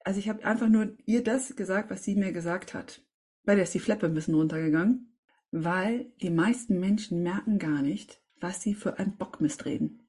Also 0.00 0.18
ich 0.18 0.28
habe 0.28 0.44
einfach 0.44 0.68
nur 0.68 0.96
ihr 1.06 1.22
das 1.22 1.54
gesagt, 1.56 1.90
was 1.90 2.04
sie 2.04 2.16
mir 2.16 2.32
gesagt 2.32 2.74
hat. 2.74 3.02
Bei 3.44 3.54
der 3.54 3.64
ist 3.64 3.74
die 3.74 3.80
Fleppe 3.80 4.06
ein 4.06 4.14
bisschen 4.14 4.34
runtergegangen, 4.34 5.11
weil 5.52 6.12
die 6.20 6.30
meisten 6.30 6.80
Menschen 6.80 7.22
merken 7.22 7.58
gar 7.60 7.82
nicht, 7.82 8.20
was 8.40 8.60
sie 8.60 8.74
für 8.74 8.98
ein 8.98 9.16
Bockmist 9.16 9.64
reden. 9.64 10.08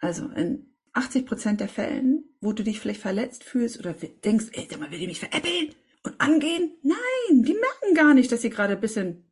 Also 0.00 0.26
in 0.28 0.74
80 0.94 1.26
Prozent 1.26 1.60
der 1.60 1.68
Fällen, 1.68 2.24
wo 2.40 2.52
du 2.52 2.64
dich 2.64 2.80
vielleicht 2.80 3.00
verletzt 3.00 3.44
fühlst 3.44 3.78
oder 3.78 3.92
denkst, 3.92 4.46
ey, 4.52 4.66
sag 4.68 4.80
mal, 4.80 4.90
will 4.90 4.98
die 4.98 5.06
mich 5.06 5.20
veräppeln? 5.20 5.74
und 6.02 6.20
angehen? 6.20 6.72
Nein, 6.82 7.42
die 7.42 7.54
merken 7.54 7.94
gar 7.94 8.14
nicht, 8.14 8.30
dass 8.32 8.42
sie 8.42 8.50
gerade 8.50 8.74
ein 8.74 8.80
bisschen 8.80 9.24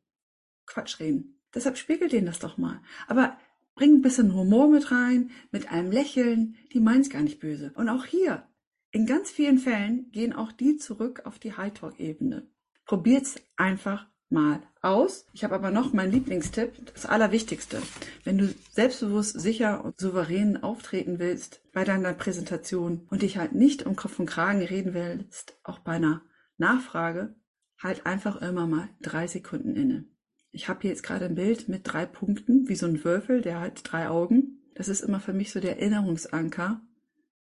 Quatsch 0.66 1.00
reden. 1.00 1.40
Deshalb 1.54 1.78
spiegelt 1.78 2.12
denen 2.12 2.26
das 2.26 2.38
doch 2.38 2.58
mal. 2.58 2.82
Aber 3.06 3.38
bring 3.74 3.94
ein 3.94 4.02
bisschen 4.02 4.34
Humor 4.34 4.68
mit 4.68 4.90
rein, 4.90 5.30
mit 5.50 5.70
einem 5.70 5.90
Lächeln. 5.90 6.56
Die 6.72 6.80
meint's 6.80 7.10
gar 7.10 7.22
nicht 7.22 7.40
böse. 7.40 7.72
Und 7.76 7.88
auch 7.88 8.04
hier, 8.04 8.46
in 8.90 9.06
ganz 9.06 9.30
vielen 9.30 9.58
Fällen 9.58 10.10
gehen 10.10 10.32
auch 10.32 10.52
die 10.52 10.76
zurück 10.76 11.22
auf 11.24 11.38
die 11.38 11.56
High-Talk-Ebene. 11.56 12.48
Probiert's 12.84 13.36
einfach 13.56 14.06
mal 14.28 14.62
aus. 14.82 15.26
Ich 15.32 15.44
habe 15.44 15.54
aber 15.54 15.70
noch 15.70 15.92
meinen 15.92 16.12
Lieblingstipp, 16.12 16.92
das 16.92 17.06
Allerwichtigste. 17.06 17.82
Wenn 18.24 18.38
du 18.38 18.54
selbstbewusst, 18.72 19.38
sicher 19.40 19.84
und 19.84 20.00
souverän 20.00 20.62
auftreten 20.62 21.18
willst 21.18 21.60
bei 21.72 21.84
deiner 21.84 22.12
Präsentation 22.14 23.06
und 23.10 23.22
dich 23.22 23.38
halt 23.38 23.54
nicht 23.54 23.86
um 23.86 23.96
Kopf 23.96 24.18
und 24.18 24.26
Kragen 24.26 24.62
reden 24.62 24.94
willst, 24.94 25.58
auch 25.62 25.78
bei 25.78 25.92
einer 25.92 26.22
Nachfrage, 26.58 27.34
halt 27.82 28.06
einfach 28.06 28.40
immer 28.40 28.66
mal 28.66 28.88
drei 29.00 29.26
Sekunden 29.26 29.76
inne. 29.76 30.04
Ich 30.50 30.68
habe 30.68 30.80
hier 30.82 30.90
jetzt 30.90 31.02
gerade 31.02 31.26
ein 31.26 31.34
Bild 31.34 31.68
mit 31.68 31.82
drei 31.84 32.06
Punkten, 32.06 32.68
wie 32.68 32.76
so 32.76 32.86
ein 32.86 33.04
Würfel, 33.04 33.42
der 33.42 33.60
hat 33.60 33.80
drei 33.84 34.08
Augen. 34.08 34.62
Das 34.74 34.88
ist 34.88 35.02
immer 35.02 35.20
für 35.20 35.34
mich 35.34 35.52
so 35.52 35.60
der 35.60 35.78
Erinnerungsanker. 35.78 36.80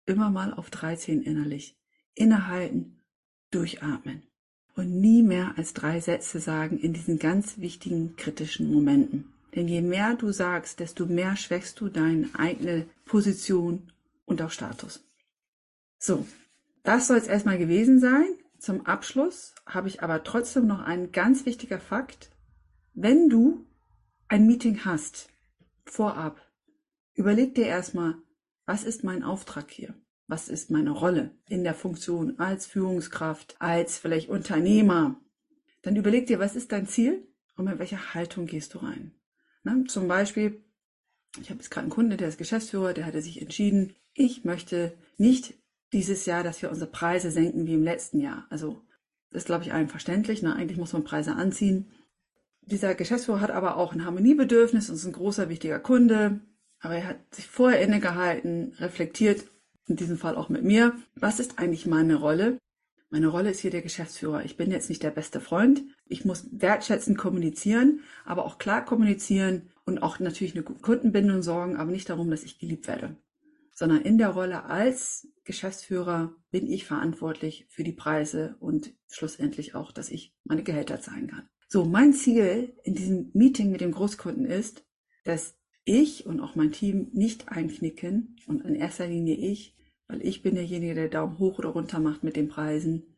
Immer 0.05 0.29
mal 0.29 0.53
auf 0.53 0.69
13 0.69 1.21
innerlich. 1.21 1.77
Innehalten, 2.13 3.01
durchatmen. 3.51 4.30
Und 4.75 4.99
nie 4.99 5.21
mehr 5.21 5.53
als 5.57 5.73
drei 5.73 5.99
Sätze 5.99 6.39
sagen 6.39 6.79
in 6.79 6.93
diesen 6.93 7.19
ganz 7.19 7.57
wichtigen 7.57 8.15
kritischen 8.15 8.71
Momenten. 8.71 9.31
Denn 9.55 9.67
je 9.67 9.81
mehr 9.81 10.15
du 10.15 10.31
sagst, 10.31 10.79
desto 10.79 11.05
mehr 11.05 11.35
schwächst 11.35 11.79
du 11.81 11.89
deine 11.89 12.29
eigene 12.33 12.85
Position 13.05 13.91
und 14.25 14.41
auch 14.41 14.51
Status. 14.51 15.03
So, 15.97 16.25
das 16.83 17.07
soll 17.07 17.17
es 17.17 17.27
erstmal 17.27 17.57
gewesen 17.57 17.99
sein. 17.99 18.27
Zum 18.57 18.85
Abschluss 18.85 19.53
habe 19.65 19.87
ich 19.87 20.01
aber 20.03 20.23
trotzdem 20.23 20.67
noch 20.67 20.79
einen 20.79 21.11
ganz 21.11 21.45
wichtiger 21.45 21.79
Fakt. 21.79 22.31
Wenn 22.93 23.29
du 23.29 23.65
ein 24.27 24.47
Meeting 24.47 24.85
hast, 24.85 25.29
vorab, 25.83 26.39
überleg 27.15 27.55
dir 27.55 27.65
erstmal, 27.65 28.15
was 28.65 28.83
ist 28.83 29.03
mein 29.03 29.23
Auftrag 29.23 29.69
hier? 29.69 29.93
Was 30.31 30.47
ist 30.47 30.71
meine 30.71 30.91
Rolle 30.91 31.31
in 31.49 31.65
der 31.65 31.73
Funktion 31.73 32.39
als 32.39 32.65
Führungskraft, 32.65 33.57
als 33.59 33.97
vielleicht 33.97 34.29
Unternehmer? 34.29 35.19
Dann 35.81 35.97
überleg 35.97 36.25
dir, 36.25 36.39
was 36.39 36.55
ist 36.55 36.71
dein 36.71 36.87
Ziel 36.87 37.27
und 37.57 37.65
mit 37.65 37.79
welcher 37.79 38.13
Haltung 38.13 38.45
gehst 38.45 38.73
du 38.73 38.77
rein? 38.77 39.11
Na, 39.63 39.83
zum 39.89 40.07
Beispiel, 40.07 40.63
ich 41.41 41.49
habe 41.49 41.59
jetzt 41.59 41.69
gerade 41.69 41.83
einen 41.83 41.91
Kunde, 41.91 42.15
der 42.15 42.29
ist 42.29 42.37
Geschäftsführer, 42.37 42.93
der 42.93 43.07
hatte 43.07 43.21
sich 43.21 43.41
entschieden, 43.41 43.93
ich 44.13 44.45
möchte 44.45 44.93
nicht 45.17 45.55
dieses 45.91 46.25
Jahr, 46.25 46.43
dass 46.43 46.61
wir 46.61 46.69
unsere 46.69 46.89
Preise 46.89 47.29
senken 47.29 47.67
wie 47.67 47.73
im 47.73 47.83
letzten 47.83 48.21
Jahr. 48.21 48.47
Also 48.49 48.81
ist, 49.31 49.47
glaube 49.47 49.65
ich, 49.65 49.73
allen 49.73 49.89
verständlich. 49.89 50.41
Ne? 50.41 50.55
Eigentlich 50.55 50.77
muss 50.77 50.93
man 50.93 51.03
Preise 51.03 51.35
anziehen. 51.35 51.91
Dieser 52.61 52.95
Geschäftsführer 52.95 53.41
hat 53.41 53.51
aber 53.51 53.75
auch 53.75 53.91
ein 53.91 54.05
Harmoniebedürfnis 54.05 54.89
und 54.89 54.95
ist 54.95 55.03
ein 55.03 55.11
großer, 55.11 55.49
wichtiger 55.49 55.79
Kunde. 55.79 56.39
Aber 56.79 56.95
er 56.95 57.07
hat 57.07 57.35
sich 57.35 57.47
vorher 57.47 57.81
innegehalten, 57.81 58.71
reflektiert, 58.79 59.43
in 59.91 59.97
diesem 59.97 60.17
Fall 60.17 60.35
auch 60.35 60.49
mit 60.49 60.63
mir. 60.63 60.95
Was 61.15 61.39
ist 61.39 61.59
eigentlich 61.59 61.85
meine 61.85 62.15
Rolle? 62.15 62.57
Meine 63.09 63.27
Rolle 63.27 63.51
ist 63.51 63.59
hier 63.59 63.71
der 63.71 63.81
Geschäftsführer. 63.81 64.45
Ich 64.45 64.57
bin 64.57 64.71
jetzt 64.71 64.89
nicht 64.89 65.03
der 65.03 65.11
beste 65.11 65.39
Freund. 65.39 65.83
Ich 66.07 66.25
muss 66.25 66.47
wertschätzend 66.51 67.17
kommunizieren, 67.17 68.01
aber 68.25 68.45
auch 68.45 68.57
klar 68.57 68.83
kommunizieren 68.85 69.69
und 69.85 70.01
auch 70.01 70.19
natürlich 70.19 70.55
eine 70.55 70.63
Kundenbindung 70.63 71.41
sorgen, 71.41 71.75
aber 71.75 71.91
nicht 71.91 72.09
darum, 72.09 72.29
dass 72.29 72.43
ich 72.43 72.59
geliebt 72.59 72.87
werde 72.87 73.17
sondern 73.81 74.01
in 74.01 74.19
der 74.19 74.29
Rolle 74.29 74.65
als 74.65 75.27
Geschäftsführer 75.43 76.35
bin 76.51 76.67
ich 76.67 76.85
verantwortlich 76.85 77.65
für 77.67 77.83
die 77.83 77.91
Preise 77.91 78.55
und 78.59 78.93
schlussendlich 79.07 79.73
auch, 79.73 79.91
dass 79.91 80.11
ich 80.11 80.35
meine 80.43 80.61
Gehälter 80.61 81.01
zahlen 81.01 81.25
kann. 81.25 81.49
So, 81.67 81.85
mein 81.85 82.13
Ziel 82.13 82.75
in 82.83 82.93
diesem 82.93 83.31
Meeting 83.33 83.71
mit 83.71 83.81
dem 83.81 83.91
Großkunden 83.91 84.45
ist, 84.45 84.85
dass 85.23 85.57
ich 85.83 86.27
und 86.27 86.41
auch 86.41 86.53
mein 86.53 86.71
Team 86.71 87.09
nicht 87.13 87.49
einknicken 87.49 88.35
und 88.45 88.63
in 88.63 88.75
erster 88.75 89.07
Linie 89.07 89.35
ich, 89.35 89.75
weil 90.11 90.25
ich 90.25 90.41
bin 90.41 90.55
derjenige, 90.55 90.93
der 90.93 91.07
Daumen 91.07 91.39
hoch 91.39 91.57
oder 91.57 91.69
runter 91.69 91.99
macht 91.99 92.23
mit 92.23 92.35
den 92.35 92.49
Preisen, 92.49 93.15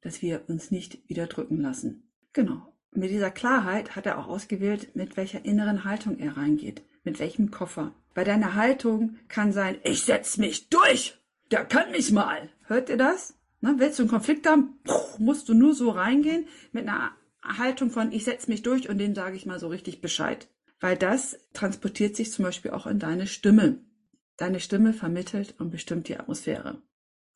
dass 0.00 0.22
wir 0.22 0.42
uns 0.46 0.70
nicht 0.70 1.08
wieder 1.08 1.26
drücken 1.26 1.60
lassen. 1.60 2.08
Genau. 2.32 2.72
Mit 2.92 3.10
dieser 3.10 3.32
Klarheit 3.32 3.96
hat 3.96 4.06
er 4.06 4.18
auch 4.18 4.28
ausgewählt, 4.28 4.94
mit 4.94 5.16
welcher 5.16 5.44
inneren 5.44 5.84
Haltung 5.84 6.18
er 6.18 6.36
reingeht, 6.36 6.82
mit 7.02 7.18
welchem 7.18 7.50
Koffer. 7.50 7.94
Bei 8.14 8.24
deiner 8.24 8.54
Haltung 8.54 9.16
kann 9.28 9.52
sein, 9.52 9.76
ich 9.82 10.04
setz 10.04 10.38
mich 10.38 10.68
durch. 10.68 11.18
der 11.50 11.64
kann 11.64 11.90
mich 11.90 12.12
mal. 12.12 12.48
Hört 12.62 12.88
ihr 12.88 12.96
das? 12.96 13.34
Ne, 13.60 13.74
willst 13.78 13.98
du 13.98 14.04
einen 14.04 14.10
Konflikt 14.10 14.46
haben, 14.46 14.78
musst 15.18 15.48
du 15.48 15.54
nur 15.54 15.74
so 15.74 15.90
reingehen 15.90 16.46
mit 16.72 16.88
einer 16.88 17.10
Haltung 17.42 17.90
von, 17.90 18.12
ich 18.12 18.24
setze 18.24 18.50
mich 18.50 18.62
durch 18.62 18.88
und 18.88 18.98
dem 18.98 19.14
sage 19.14 19.36
ich 19.36 19.46
mal 19.46 19.58
so 19.58 19.68
richtig 19.68 20.00
Bescheid. 20.00 20.48
Weil 20.78 20.96
das 20.96 21.38
transportiert 21.54 22.16
sich 22.16 22.30
zum 22.32 22.44
Beispiel 22.44 22.70
auch 22.70 22.86
in 22.86 22.98
deine 22.98 23.26
Stimme. 23.26 23.80
Deine 24.36 24.60
Stimme 24.60 24.92
vermittelt 24.92 25.54
und 25.58 25.70
bestimmt 25.70 26.08
die 26.08 26.16
Atmosphäre. 26.16 26.82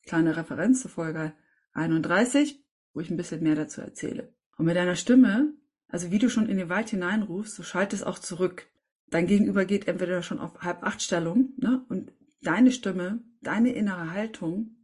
Kleine 0.05 0.37
Referenz 0.37 0.83
zur 0.83 0.91
Folge 0.91 1.33
31, 1.73 2.63
wo 2.93 3.01
ich 3.01 3.11
ein 3.11 3.17
bisschen 3.17 3.43
mehr 3.43 3.55
dazu 3.55 3.81
erzähle. 3.81 4.35
Und 4.57 4.67
mit 4.67 4.77
deiner 4.77 4.97
Stimme, 4.97 5.55
also 5.89 6.11
wie 6.11 6.19
du 6.19 6.29
schon 6.29 6.49
in 6.49 6.59
den 6.59 6.69
Wald 6.69 6.91
hineinrufst, 6.91 7.55
so 7.55 7.63
schalt 7.63 7.93
es 7.93 8.03
auch 8.03 8.19
zurück. 8.19 8.67
Dein 9.09 9.27
Gegenüber 9.27 9.65
geht 9.65 9.89
entweder 9.89 10.23
schon 10.23 10.39
auf 10.39 10.61
halb 10.61 10.83
acht 10.83 11.03
Stellung, 11.03 11.55
ne? 11.57 11.85
Und 11.89 12.13
deine 12.43 12.71
Stimme, 12.71 13.23
deine 13.41 13.73
innere 13.73 14.13
Haltung 14.13 14.77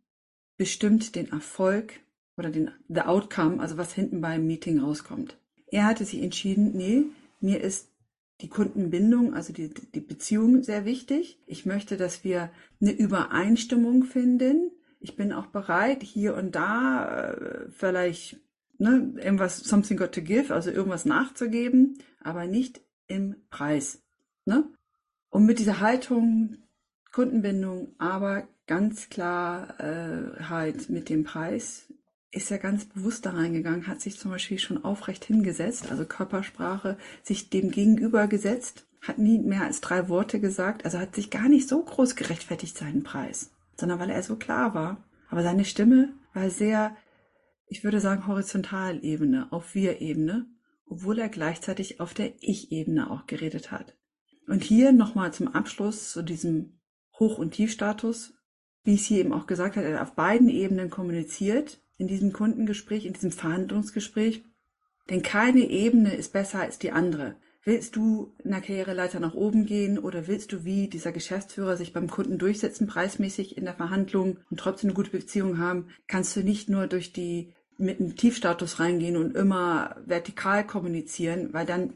bestimmt 0.57 1.15
den 1.15 1.31
Erfolg 1.31 2.01
oder 2.37 2.51
den 2.51 2.71
the 2.89 3.03
outcome, 3.03 3.61
also 3.61 3.77
was 3.77 3.93
hinten 3.93 4.21
beim 4.21 4.47
Meeting 4.47 4.81
rauskommt. 4.81 5.39
Er 5.69 5.85
hatte 5.85 6.05
sich 6.05 6.23
entschieden, 6.23 6.73
nee, 6.77 7.05
mir 7.41 7.61
ist 7.61 7.93
die 8.41 8.49
Kundenbindung, 8.49 9.35
also 9.35 9.53
die, 9.53 9.73
die 9.73 10.01
Beziehung 10.01 10.63
sehr 10.63 10.85
wichtig. 10.85 11.41
Ich 11.47 11.65
möchte, 11.65 11.97
dass 11.97 12.25
wir 12.25 12.51
eine 12.81 12.93
Übereinstimmung 12.93 14.05
finden. 14.05 14.71
Ich 15.01 15.17
bin 15.17 15.33
auch 15.33 15.47
bereit, 15.47 16.03
hier 16.03 16.35
und 16.35 16.55
da 16.55 17.31
äh, 17.31 17.71
vielleicht 17.71 18.41
ne, 18.79 19.15
irgendwas, 19.17 19.59
something 19.59 19.97
got 19.97 20.13
to 20.13 20.21
give, 20.21 20.53
also 20.53 20.71
irgendwas 20.71 21.05
nachzugeben, 21.05 21.99
aber 22.21 22.47
nicht 22.47 22.81
im 23.07 23.37
Preis. 23.51 24.03
Ne? 24.45 24.65
Und 25.31 25.47
mit 25.47 25.59
dieser 25.59 25.81
Haltung, 25.81 26.59
Kundenbindung, 27.13 27.95
aber 27.99 28.47
ganz 28.67 29.09
klar 29.09 29.81
äh, 29.81 30.43
halt 30.43 30.91
mit 30.91 31.09
dem 31.09 31.25
Preis, 31.25 31.93
ist 32.31 32.51
er 32.51 32.59
ganz 32.59 32.85
bewusst 32.85 33.25
da 33.25 33.31
reingegangen, 33.31 33.87
hat 33.87 34.01
sich 34.01 34.19
zum 34.19 34.31
Beispiel 34.31 34.59
schon 34.59 34.85
aufrecht 34.85 35.25
hingesetzt, 35.25 35.91
also 35.91 36.05
Körpersprache, 36.05 36.99
sich 37.23 37.51
dem 37.51 37.71
Gegenüber 37.71 38.27
gesetzt, 38.27 38.87
hat 39.01 39.19
nie 39.19 39.39
mehr 39.39 39.63
als 39.63 39.81
drei 39.81 40.09
Worte 40.09 40.41
gesagt, 40.41 40.85
also 40.85 40.99
hat 40.99 41.15
sich 41.15 41.31
gar 41.31 41.49
nicht 41.49 41.69
so 41.69 41.83
groß 41.83 42.17
gerechtfertigt 42.17 42.77
seinen 42.77 43.03
Preis, 43.03 43.53
sondern 43.77 43.99
weil 43.99 44.11
er 44.11 44.23
so 44.23 44.37
klar 44.37 44.75
war. 44.75 45.05
Aber 45.29 45.43
seine 45.43 45.65
Stimme 45.65 46.15
war 46.35 46.51
sehr, 46.51 46.97
ich 47.69 47.85
würde 47.85 48.01
sagen, 48.01 48.27
Horizontalebene, 48.27 49.53
auf 49.53 49.75
Wir-Ebene, 49.75 50.47
obwohl 50.89 51.19
er 51.19 51.29
gleichzeitig 51.29 52.01
auf 52.01 52.15
der 52.15 52.33
Ich-Ebene 52.41 53.11
auch 53.11 53.27
geredet 53.27 53.71
hat. 53.71 53.97
Und 54.47 54.63
hier 54.63 54.93
nochmal 54.93 55.33
zum 55.33 55.49
Abschluss 55.49 56.13
zu 56.13 56.23
diesem 56.23 56.81
Hoch- 57.19 57.39
und 57.39 57.53
Tiefstatus, 57.53 58.35
wie 58.85 58.95
es 58.95 59.07
hier 59.07 59.19
eben 59.19 59.33
auch 59.33 59.47
gesagt 59.47 59.77
habe, 59.77 59.87
er 59.87 60.01
hat 60.01 60.09
auf 60.09 60.15
beiden 60.15 60.49
Ebenen 60.49 60.91
kommuniziert, 60.91 61.81
in 61.99 62.09
diesem 62.09 62.33
Kundengespräch, 62.33 63.07
in 63.07 63.13
diesem 63.13 63.33
Verhandlungsgespräch. 63.33 64.45
Denn 65.11 65.23
keine 65.23 65.69
Ebene 65.69 66.15
ist 66.15 66.33
besser 66.33 66.61
als 66.61 66.79
die 66.79 66.93
andere. 66.93 67.37
Willst 67.65 67.97
du 67.97 68.33
in 68.45 68.53
der 68.53 68.61
Karriereleiter 68.61 69.19
nach 69.19 69.35
oben 69.35 69.67
gehen 69.67 69.99
oder 69.99 70.29
willst 70.29 70.53
du 70.53 70.65
wie 70.65 70.89
dieser 70.89 71.11
Geschäftsführer 71.11 71.77
sich 71.77 71.93
beim 71.93 72.09
Kunden 72.09 72.39
durchsetzen, 72.39 72.87
preismäßig 72.87 73.57
in 73.57 73.65
der 73.65 73.75
Verhandlung 73.75 74.39
und 74.51 74.61
trotzdem 74.61 74.91
eine 74.91 74.95
gute 74.95 75.11
Beziehung 75.11 75.59
haben, 75.59 75.89
kannst 76.07 76.37
du 76.37 76.41
nicht 76.41 76.69
nur 76.69 76.87
durch 76.87 77.13
die 77.13 77.53
mit 77.79 78.01
einem 78.01 78.17
Tiefstatus 78.17 78.79
reingehen 78.79 79.17
und 79.17 79.37
immer 79.37 79.97
vertikal 80.07 80.67
kommunizieren, 80.67 81.53
weil 81.53 81.67
dann 81.67 81.95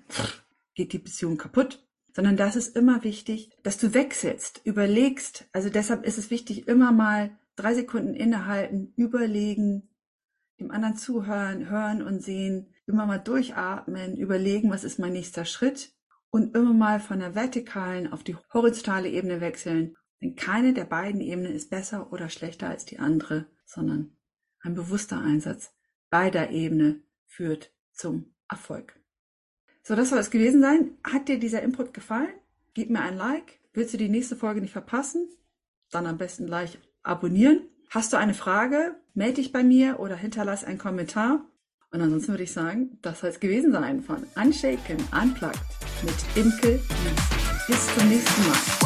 geht 0.74 0.92
die 0.92 0.98
Beziehung 0.98 1.36
kaputt. 1.36 1.86
Sondern 2.12 2.36
das 2.36 2.56
ist 2.56 2.74
immer 2.76 3.04
wichtig, 3.04 3.50
dass 3.62 3.78
du 3.78 3.94
wechselst, 3.94 4.62
überlegst. 4.64 5.46
Also 5.52 5.70
deshalb 5.70 6.04
ist 6.04 6.18
es 6.18 6.32
wichtig, 6.32 6.66
immer 6.66 6.90
mal 6.90 7.30
drei 7.54 7.74
Sekunden 7.74 8.14
innehalten, 8.14 8.92
überlegen, 8.96 9.88
dem 10.60 10.70
anderen 10.70 10.96
zuhören, 10.96 11.68
hören 11.70 12.02
und 12.02 12.22
sehen, 12.22 12.74
immer 12.86 13.06
mal 13.06 13.18
durchatmen, 13.18 14.16
überlegen, 14.16 14.70
was 14.70 14.84
ist 14.84 14.98
mein 14.98 15.12
nächster 15.12 15.44
Schritt 15.44 15.92
und 16.30 16.54
immer 16.54 16.72
mal 16.72 17.00
von 17.00 17.20
der 17.20 17.34
vertikalen 17.34 18.12
auf 18.12 18.22
die 18.22 18.36
horizontale 18.52 19.08
Ebene 19.08 19.40
wechseln. 19.40 19.96
Denn 20.20 20.36
keine 20.36 20.74
der 20.74 20.84
beiden 20.84 21.20
Ebenen 21.20 21.54
ist 21.54 21.70
besser 21.70 22.12
oder 22.12 22.28
schlechter 22.28 22.68
als 22.68 22.84
die 22.84 22.98
andere, 22.98 23.46
sondern 23.64 24.16
ein 24.60 24.74
bewusster 24.74 25.20
Einsatz 25.20 25.72
beider 26.10 26.50
Ebene 26.50 27.00
führt 27.26 27.72
zum 27.92 28.34
Erfolg. 28.48 29.00
So, 29.82 29.94
das 29.94 30.10
soll 30.10 30.18
es 30.18 30.30
gewesen 30.30 30.60
sein. 30.60 30.98
Hat 31.04 31.28
dir 31.28 31.38
dieser 31.38 31.62
Input 31.62 31.94
gefallen? 31.94 32.34
Gib 32.74 32.90
mir 32.90 33.00
ein 33.00 33.16
Like. 33.16 33.60
Willst 33.72 33.94
du 33.94 33.98
die 33.98 34.08
nächste 34.08 34.36
Folge 34.36 34.60
nicht 34.60 34.72
verpassen? 34.72 35.28
Dann 35.90 36.06
am 36.06 36.18
besten 36.18 36.46
gleich 36.46 36.78
abonnieren. 37.02 37.62
Hast 37.88 38.12
du 38.12 38.18
eine 38.18 38.34
Frage? 38.34 38.99
Melde 39.14 39.34
dich 39.34 39.52
bei 39.52 39.62
mir 39.62 39.98
oder 39.98 40.16
hinterlass 40.16 40.64
einen 40.64 40.78
Kommentar. 40.78 41.44
Und 41.92 42.00
ansonsten 42.00 42.32
würde 42.32 42.44
ich 42.44 42.52
sagen, 42.52 42.98
das 43.02 43.20
soll 43.20 43.30
es 43.30 43.40
gewesen 43.40 43.72
sein 43.72 44.02
von 44.02 44.24
Unshaken, 44.36 44.98
Unplugged 45.12 45.60
mit 46.02 46.14
Imke 46.36 46.80
Bis 47.66 47.94
zum 47.94 48.08
nächsten 48.08 48.48
Mal. 48.48 48.79